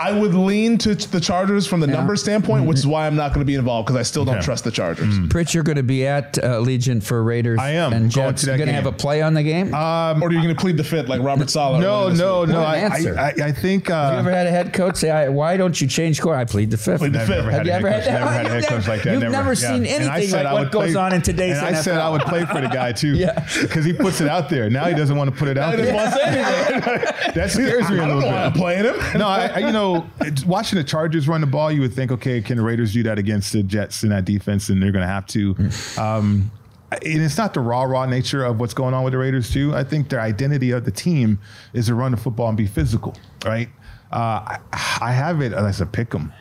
[0.00, 1.94] I would lean to the Chargers from the Yeah.
[1.94, 4.36] number standpoint, which is why I'm not going to be involved because I still don't
[4.36, 4.44] Okay.
[4.44, 5.18] trust the Chargers.
[5.28, 7.58] Pritch, you're going to be at uh, Allegiant for Raiders.
[7.60, 8.44] I am And going Jets.
[8.46, 8.82] You're going to game.
[8.84, 9.74] have a play on the game.
[9.74, 11.80] um, Or are you going to plead the fifth like Robert Saleh?
[11.80, 13.22] no no no I, an I.
[13.28, 15.80] I, I think uh, have you ever had a head coach say, I, "Why don't
[15.80, 16.98] you change court?" I plead the fifth.
[17.00, 17.44] Plead the I've fifth.
[17.46, 18.36] Have you ever head had coach, that?
[18.36, 19.12] had a head coach like that.
[19.12, 19.32] you've never.
[19.32, 19.68] never Yeah.
[19.74, 21.66] seen And I anything said like I what would goes play- on in today's And
[21.66, 23.14] I said I would play for the guy too.
[23.18, 23.44] Yeah.
[23.62, 24.70] Because he puts it out there.
[24.70, 25.92] Now he doesn't want to put it out there.
[25.94, 27.14] want to say anything.
[27.34, 28.58] That scares me a little don't know why I'm bit.
[28.60, 28.96] playing him.
[29.18, 29.87] No, I, I, you know,
[30.20, 33.02] it's- watching the Chargers run the ball, you would think, okay, can the Raiders do
[33.04, 34.68] that against the Jets in that defense?
[34.68, 35.56] And they're going to have to.
[36.00, 36.50] Um,
[36.90, 39.74] and it's not the raw, raw nature of what's going on with the Raiders, too.
[39.74, 41.38] I think their identity of the team
[41.74, 43.14] is to run the football and be physical,
[43.44, 43.68] right?
[44.10, 44.58] Uh, I,
[45.02, 46.32] I have it as a pick 'em,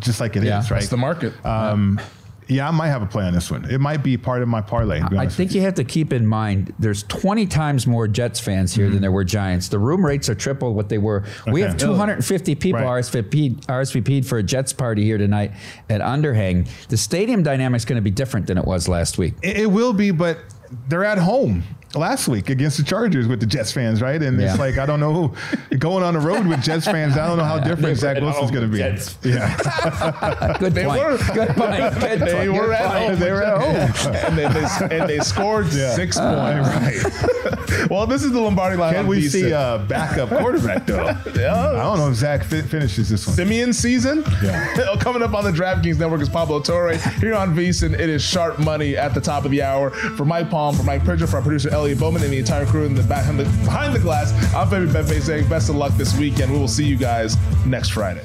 [0.00, 0.82] just like it is, Yeah, right?
[0.82, 1.32] It's the market.
[1.46, 2.06] Um, yeah,
[2.60, 3.64] I might have a play on this one.
[3.70, 5.00] It might be part of my parlay.
[5.00, 8.74] I think with you have to keep in mind there's 20 times more Jets fans
[8.74, 9.02] here than mm-hmm.
[9.02, 9.68] there were Giants.
[9.68, 11.24] The room rates are triple what they were.
[11.46, 13.02] We have 250 people Right.
[13.02, 15.52] RSVP'd, RSVP'd for a Jets party here tonight
[15.90, 16.68] at Underhang.
[16.88, 19.34] The stadium dynamic's going to be different than it was last week.
[19.42, 20.38] It, it will be, but
[20.88, 21.62] they're at home.
[21.94, 24.20] Last week against the Chargers with the Jets fans, right?
[24.22, 24.50] And Yeah.
[24.50, 25.12] it's like I don't know
[25.68, 27.16] who going on the road with Jets fans.
[27.16, 28.78] I don't know how different Zach Wilson's going to be.
[28.78, 29.16] Jets.
[29.22, 31.00] Yeah, Good They point.
[31.02, 31.18] were.
[31.34, 31.76] Good point.
[32.00, 32.52] Good they point.
[32.52, 33.10] were Good at point.
[33.10, 33.18] home.
[33.18, 34.14] They were at home.
[34.14, 37.04] and, they, they, and they scored six uh, points.
[37.04, 37.90] right.
[37.90, 38.94] Well, this is the Lombardi line.
[38.94, 39.30] Can we VSiN.
[39.30, 41.06] see a backup quarterback though?
[41.08, 41.14] I
[41.82, 43.36] don't know if Zach fi- finishes this one.
[43.36, 44.22] Simeon season.
[44.42, 44.96] Yeah.
[45.00, 46.94] Coming up on the DraftKings Network is Pablo Torre.
[46.96, 49.90] Here on VSiN, it is sharp money at the top of the hour.
[49.90, 52.84] For Mike Palm, for Mike Pritchard, for our producer Elliot Bowman, and the entire crew
[52.84, 56.16] in the behind the, behind the glass, I'm Femi Abebefe saying best of luck this
[56.16, 56.52] weekend.
[56.52, 58.24] We will see you guys next Friday.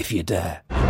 [0.00, 0.89] if you dare.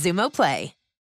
[0.00, 0.79] Xumo Play.